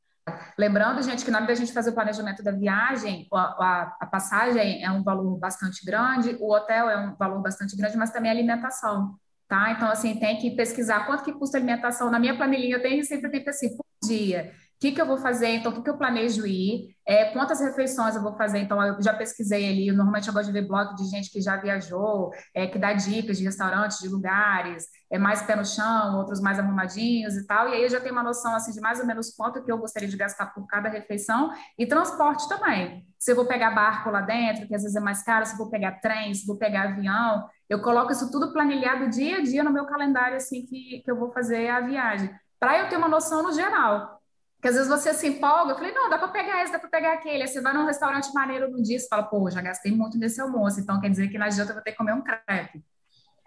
Lembrando, 0.57 1.03
gente, 1.03 1.25
que 1.25 1.31
na 1.31 1.39
hora 1.39 1.49
da 1.49 1.55
gente 1.55 1.73
fazer 1.73 1.91
o 1.91 1.95
planejamento 1.95 2.43
da 2.43 2.53
viagem, 2.53 3.27
a, 3.33 3.97
a, 4.01 4.07
passagem 4.07 4.85
é 4.85 4.91
um 4.91 5.03
valor 5.03 5.37
bastante 5.37 5.85
grande, 5.85 6.37
o 6.39 6.53
hotel 6.53 6.89
é 6.89 6.97
um 6.97 7.17
valor 7.17 7.43
bastante 7.43 7.77
grande, 7.77 7.97
mas 7.97 8.13
também 8.13 8.31
a 8.31 8.35
alimentação, 8.35 9.17
tá? 9.49 9.73
Então, 9.73 9.89
assim, 9.89 10.19
tem 10.21 10.39
que 10.39 10.53
pesquisar 10.53 11.07
quanto 11.07 11.25
que 11.25 11.33
custa 11.33 11.57
a 11.57 11.59
alimentação. 11.59 12.09
Na 12.09 12.21
minha 12.21 12.37
planilhinha 12.37 12.77
eu 12.77 12.83
tenho 12.83 13.05
sempre 13.05 13.31
tempo 13.31 13.51
assim, 13.51 13.77
por 13.77 13.85
dia 14.05 14.53
que, 14.83 14.91
que 14.91 15.01
eu 15.01 15.07
vou 15.07 15.17
fazer, 15.17 15.47
então, 15.47 15.71
o 15.71 15.75
que, 15.77 15.81
que 15.81 15.91
eu 15.91 15.97
planejo 15.97 16.45
ir, 16.45 16.97
é, 17.07 17.27
quantas 17.27 17.61
refeições 17.61 18.17
eu 18.17 18.23
vou 18.23 18.35
fazer. 18.37 18.59
Então, 18.59 18.83
eu 18.85 19.01
já 19.01 19.15
pesquisei 19.15 19.69
ali, 19.69 19.93
normalmente 19.93 20.27
eu 20.27 20.35
gosto 20.35 20.47
de 20.47 20.53
ver 20.53 20.67
blog 20.67 20.97
de 20.97 21.05
gente 21.05 21.31
que 21.31 21.41
já 21.41 21.57
viajou, 21.57 22.33
é, 22.53 22.67
que 22.67 22.81
dá 22.81 22.93
dicas 22.93 23.39
de 23.39 23.45
restaurantes, 23.45 24.01
de 24.01 24.09
lugares, 24.09 24.89
é 25.09 25.21
mais 25.21 25.41
pé 25.43 25.55
no 25.55 25.65
chão, 25.65 26.19
outros 26.19 26.41
mais 26.41 26.59
arrumadinhos 26.59 27.37
e 27.37 27.47
tal, 27.47 27.69
e 27.69 27.75
aí 27.75 27.85
eu 27.85 27.89
já 27.89 28.01
tenho 28.01 28.13
uma 28.13 28.25
noção, 28.25 28.57
assim, 28.57 28.73
de 28.73 28.81
mais 28.81 28.99
ou 28.99 29.07
menos 29.07 29.33
quanto 29.33 29.63
que 29.63 29.71
eu 29.71 29.79
gostaria 29.79 30.09
de 30.09 30.17
gastar 30.17 30.47
por 30.47 30.67
cada 30.67 30.89
refeição, 30.89 31.53
e 31.79 31.87
transporte 31.87 32.49
também. 32.49 33.07
Se 33.17 33.31
eu 33.31 33.37
vou 33.37 33.47
pegar 33.47 33.71
barco 33.71 34.11
lá 34.11 34.21
dentro, 34.21 34.67
que 34.67 34.75
às 34.75 34.83
vezes 34.83 34.97
é 34.97 35.01
mais 35.01 35.23
caro, 35.23 35.47
se 35.47 35.53
eu 35.53 35.59
vou 35.59 35.71
pegar 35.71 36.01
trem, 36.01 36.35
se 36.35 36.43
eu 36.43 36.49
vou 36.49 36.57
pegar 36.57 36.89
avião, 36.89 37.49
eu 37.71 37.81
coloco 37.81 38.11
isso 38.11 38.33
tudo 38.33 38.53
planilhado 38.53 39.09
dia 39.11 39.37
a 39.37 39.43
dia 39.43 39.63
no 39.63 39.73
meu 39.73 39.87
calendário, 39.87 40.37
assim, 40.37 40.67
que, 40.67 41.03
que 41.05 41.11
eu 41.11 41.17
vou 41.17 41.31
fazer 41.31 41.69
a 41.69 41.81
viagem, 41.81 42.35
para 42.59 42.81
eu 42.81 42.89
ter 42.89 42.97
uma 42.97 43.09
noção 43.09 43.45
no 43.45 43.53
geral. 43.53 44.22
Porque 44.63 44.69
às 44.69 44.77
vezes 44.77 44.89
você 44.89 45.13
se 45.13 45.27
empolga, 45.27 45.73
eu 45.73 45.77
falei, 45.77 45.93
não, 45.93 46.09
dá 46.09 46.17
para 46.17 46.29
pegar 46.29 46.63
esse, 46.63 46.71
dá 46.71 46.79
para 46.79 46.89
pegar 46.89 47.15
aquele. 47.15 47.43
Aí 47.43 47.49
você 47.49 47.61
vai 47.61 47.75
num 47.75 47.85
restaurante 47.85 48.33
maneiro 48.33 48.71
no 48.71 48.81
dia 48.81 48.97
e 48.97 49.09
fala, 49.09 49.25
pô, 49.25 49.51
já 49.51 49.61
gastei 49.61 49.91
muito 49.91 50.17
nesse 50.17 50.41
almoço, 50.41 50.79
então 50.79 51.01
quer 51.01 51.11
dizer 51.11 51.27
que 51.31 51.37
na 51.37 51.51
janta 51.51 51.73
eu 51.73 51.75
vou 51.75 51.83
ter 51.83 51.91
que 51.91 51.97
comer 51.97 52.15
um 52.15 52.23
crepe. 52.23 52.81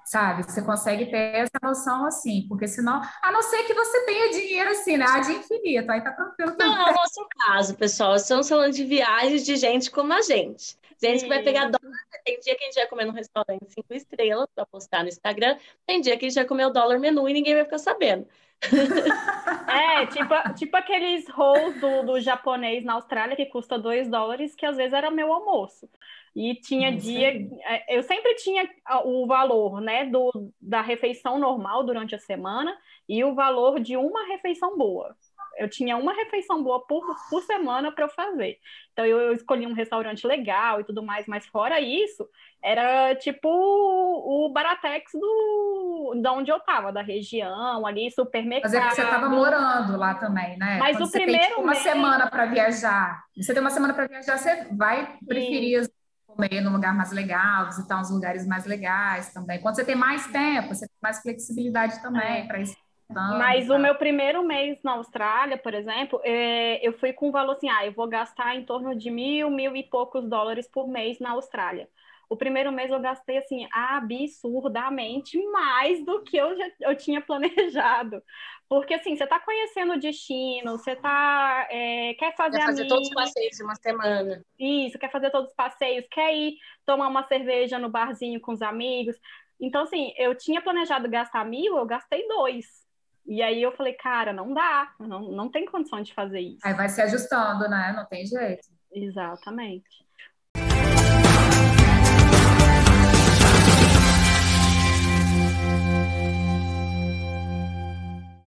Sabe? 0.04 0.44
Você 0.44 0.62
consegue 0.62 1.06
ter 1.06 1.38
essa 1.38 1.58
noção 1.64 2.06
assim, 2.06 2.46
porque 2.50 2.68
senão, 2.68 3.02
a 3.24 3.32
não 3.32 3.42
ser 3.42 3.64
que 3.64 3.74
você 3.74 4.06
tenha 4.06 4.30
dinheiro 4.30 4.70
assim, 4.72 4.98
né? 4.98 5.06
de 5.22 5.32
infinito, 5.32 5.90
aí 5.90 6.04
tá 6.04 6.12
tranquilo. 6.12 6.54
Não 6.60 6.86
é 6.86 6.92
o 6.92 6.94
nosso 6.94 7.26
caso, 7.40 7.76
pessoal. 7.76 8.18
Estamos 8.18 8.50
falando 8.50 8.74
de 8.74 8.84
viagens 8.84 9.46
de 9.46 9.56
gente 9.56 9.90
como 9.90 10.12
a 10.12 10.22
gente. 10.22 10.78
Gente 11.02 11.24
que 11.24 11.30
vai 11.30 11.44
pegar 11.44 11.66
dólar. 11.66 11.98
Tem 12.24 12.40
dia 12.40 12.56
que 12.56 12.64
a 12.64 12.68
gente 12.68 12.76
vai 12.76 12.88
comer 12.88 13.06
num 13.06 13.12
restaurante 13.12 13.66
cinco 13.70 13.94
estrelas 13.94 14.48
para 14.54 14.66
postar 14.66 15.04
no 15.04 15.10
Instagram. 15.10 15.58
Tem 15.86 16.02
dia 16.02 16.18
que 16.18 16.26
a 16.26 16.30
gente 16.30 16.36
vai 16.36 16.46
comer 16.46 16.66
o 16.66 16.72
dólar 16.72 17.00
menu 17.00 17.28
e 17.28 17.34
ninguém 17.34 17.54
vai 17.54 17.64
ficar 17.66 17.78
sabendo. 17.78 18.28
é, 19.70 20.06
tipo, 20.08 20.54
tipo 20.56 20.78
aqueles 20.78 21.30
rolls 21.30 21.80
do, 21.80 22.04
do 22.04 22.20
japonês 22.20 22.84
na 22.84 22.94
Austrália 22.94 23.36
que 23.36 23.46
custa 23.46 23.78
2 23.78 24.10
dólares, 24.10 24.56
que 24.56 24.66
às 24.66 24.78
vezes 24.78 24.94
era 24.94 25.12
meu 25.12 25.32
almoço. 25.32 25.90
E 26.36 26.56
tinha 26.56 26.92
Não 26.92 26.98
dia. 26.98 27.48
É, 27.64 27.98
eu 27.98 28.04
sempre 28.04 28.36
tinha 28.36 28.70
o 29.06 29.26
valor 29.26 29.80
né, 29.80 30.06
do, 30.06 30.32
da 30.60 30.82
refeição 30.82 31.40
normal 31.40 31.84
durante 31.84 32.16
a 32.16 32.20
semana 32.20 32.76
e 33.08 33.24
o 33.24 33.36
valor 33.36 33.80
de 33.80 33.96
uma 33.96 34.26
refeição 34.28 34.78
boa. 34.78 35.16
Eu 35.58 35.70
tinha 35.70 35.98
uma 35.98 36.14
refeição 36.14 36.64
boa 36.64 36.86
por, 36.86 37.04
por 37.30 37.42
semana 37.44 37.92
para 37.92 38.06
eu 38.06 38.10
fazer. 38.10 38.58
Então 38.92 39.06
eu, 39.06 39.20
eu, 39.20 39.34
escolhi 39.34 39.66
um 39.68 39.74
restaurante 39.74 40.26
legal 40.26 40.80
e 40.80 40.84
tudo 40.84 41.04
mais, 41.04 41.26
mas 41.28 41.46
fora 41.46 41.80
isso, 41.80 42.28
era 42.64 43.16
tipo 43.16 43.48
o 43.48 44.50
Baratex 44.54 45.12
do 45.14 46.20
da 46.22 46.32
onde 46.32 46.52
eu 46.52 46.60
tava, 46.60 46.92
da 46.92 47.02
região, 47.02 47.86
ali, 47.86 48.10
supermercado. 48.12 48.72
Mas 48.72 48.82
é 48.82 48.88
que 48.88 48.96
você 48.96 49.02
estava 49.04 49.30
morando 49.30 49.98
lá 49.98 50.16
também, 50.16 50.58
né? 50.58 50.78
Mas 50.80 50.98
Quando 50.98 51.08
o 51.08 51.12
primeiro 51.12 51.42
tem, 51.42 51.50
tipo, 51.50 51.62
uma 51.62 51.72
mês... 51.72 51.84
semana 51.84 52.30
para 52.30 52.46
viajar. 52.46 53.24
Você 53.36 53.54
tem 53.54 53.62
uma 53.62 53.70
semana 53.70 53.94
para 53.94 54.08
viajar, 54.08 54.38
você 54.38 54.68
vai 54.72 55.18
preferir 55.28 55.84
Sim. 55.84 55.92
comer 56.26 56.62
num 56.62 56.72
lugar 56.72 56.94
mais 56.96 57.12
legal, 57.12 57.66
visitar 57.66 58.00
uns 58.00 58.10
lugares 58.10 58.48
mais 58.48 58.66
legais 58.66 59.34
também. 59.34 59.60
Quando 59.62 59.76
você 59.76 59.86
tem 59.86 59.96
mais 59.96 60.26
tempo, 60.28 60.70
você 60.70 60.88
tem 60.88 60.98
mais 61.02 61.22
flexibilidade 61.22 62.02
também 62.02 62.44
é. 62.44 62.48
para 62.48 62.60
isso. 62.60 62.76
Mas 63.10 63.70
o 63.70 63.78
meu 63.78 63.96
primeiro 63.96 64.44
mês 64.44 64.78
na 64.84 64.94
Austrália, 64.94 65.58
por 65.58 65.74
exemplo, 65.74 66.20
é, 66.24 66.86
eu 66.86 66.94
fui 66.94 67.14
com 67.14 67.30
o 67.30 67.32
valor 67.32 67.54
assim, 67.56 67.70
ah, 67.70 67.86
eu 67.86 67.94
vou 67.94 68.08
gastar 68.08 68.56
em 68.56 68.66
torno 68.66 68.96
de 68.96 69.10
mil, 69.10 69.50
mil 69.50 69.76
e 69.76 69.84
poucos 69.84 70.28
dólares 70.28 70.68
por 70.68 70.88
mês 70.88 71.20
na 71.20 71.32
Austrália. 71.32 71.88
O 72.28 72.36
primeiro 72.36 72.72
mês 72.72 72.92
eu 72.92 73.00
gastei 73.00 73.38
assim 73.38 73.68
absurdamente 73.72 75.38
mais 75.52 76.04
do 76.04 76.24
que 76.24 76.36
eu 76.38 76.58
já 76.58 76.68
eu 76.82 76.96
tinha 76.98 77.22
planejado. 77.26 78.22
Porque 78.68 78.96
assim, 78.96 79.16
você 79.16 79.24
está 79.24 79.40
conhecendo 79.40 79.94
o 79.94 80.00
destino, 80.00 80.72
você 80.78 80.96
tá, 80.96 81.68
é, 81.70 82.16
quer 82.16 82.36
fazer, 82.36 82.58
quer 82.58 82.66
fazer 82.66 82.88
todos 82.88 83.08
os 83.08 83.14
passeios 83.14 83.56
de 83.56 83.64
uma 83.64 83.76
semana. 83.76 84.44
Isso, 84.58 84.98
quer 84.98 85.12
fazer 85.12 85.30
todos 85.30 85.50
os 85.50 85.56
passeios, 85.56 86.08
quer 86.10 86.34
ir 86.36 86.58
tomar 86.86 87.08
uma 87.08 87.24
cerveja 87.28 87.78
no 87.78 87.90
barzinho 87.90 88.42
com 88.42 88.54
os 88.54 88.62
amigos. 88.62 89.16
Então, 89.60 89.84
assim, 89.84 90.14
eu 90.18 90.36
tinha 90.36 90.62
planejado 90.62 91.10
gastar 91.10 91.46
mil, 91.46 91.78
eu 91.78 91.86
gastei 91.86 92.28
dois. 92.28 92.85
E 93.26 93.42
aí 93.42 93.62
eu 93.62 93.72
falei, 93.72 93.94
cara, 93.94 94.32
não 94.32 94.54
dá, 94.54 94.94
não, 95.00 95.32
não 95.32 95.50
tem 95.50 95.66
condição 95.66 96.02
de 96.02 96.14
fazer 96.14 96.40
isso. 96.40 96.60
Aí 96.64 96.74
vai 96.76 96.88
se 96.88 97.02
ajustando, 97.02 97.68
né? 97.68 97.92
Não 97.96 98.06
tem 98.06 98.24
jeito. 98.26 98.68
Exatamente. 98.92 100.06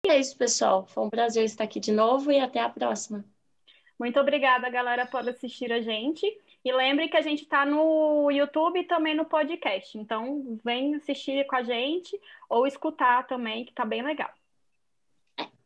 E 0.06 0.10
é 0.10 0.18
isso, 0.18 0.38
pessoal. 0.38 0.86
Foi 0.86 1.04
um 1.04 1.10
prazer 1.10 1.44
estar 1.44 1.64
aqui 1.64 1.80
de 1.80 1.90
novo 1.90 2.30
e 2.30 2.38
até 2.38 2.60
a 2.60 2.68
próxima. 2.68 3.24
Muito 3.98 4.18
obrigada, 4.20 4.70
galera, 4.70 5.04
por 5.06 5.28
assistir 5.28 5.72
a 5.72 5.80
gente. 5.80 6.24
E 6.64 6.72
lembre 6.72 7.08
que 7.08 7.16
a 7.16 7.20
gente 7.20 7.42
está 7.42 7.66
no 7.66 8.30
YouTube 8.30 8.78
e 8.78 8.84
também 8.84 9.14
no 9.14 9.24
podcast. 9.24 9.98
Então, 9.98 10.58
vem 10.64 10.94
assistir 10.94 11.44
com 11.46 11.56
a 11.56 11.62
gente 11.64 12.18
ou 12.48 12.64
escutar 12.66 13.26
também, 13.26 13.64
que 13.64 13.72
tá 13.72 13.84
bem 13.84 14.02
legal. 14.02 14.30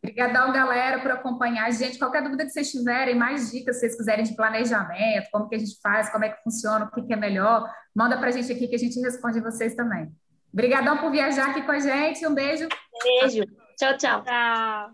Obrigadão, 0.02 0.52
galera, 0.52 0.98
por 0.98 1.12
acompanhar. 1.12 1.70
Gente, 1.72 1.96
qualquer 1.96 2.22
dúvida 2.22 2.44
que 2.44 2.50
vocês 2.50 2.72
tiverem, 2.72 3.14
mais 3.14 3.52
dicas, 3.52 3.76
se 3.76 3.82
vocês 3.82 3.96
quiserem 3.96 4.24
de 4.24 4.34
planejamento, 4.34 5.28
como 5.30 5.48
que 5.48 5.54
a 5.54 5.58
gente 5.58 5.78
faz, 5.80 6.10
como 6.10 6.24
é 6.24 6.30
que 6.30 6.42
funciona, 6.42 6.86
o 6.86 6.90
que, 6.90 7.02
que 7.02 7.12
é 7.12 7.16
melhor, 7.16 7.72
manda 7.94 8.18
para 8.18 8.28
a 8.28 8.32
gente 8.32 8.52
aqui 8.52 8.66
que 8.66 8.74
a 8.74 8.78
gente 8.78 9.00
responde 9.00 9.40
vocês 9.40 9.76
também. 9.76 10.12
Obrigadão 10.52 10.98
por 10.98 11.12
viajar 11.12 11.50
aqui 11.50 11.62
com 11.62 11.72
a 11.72 11.78
gente. 11.78 12.26
Um 12.26 12.34
beijo. 12.34 12.68
Beijo. 13.20 13.44
Tchau, 13.78 13.96
tchau. 13.96 14.22
Tchau. 14.24 14.90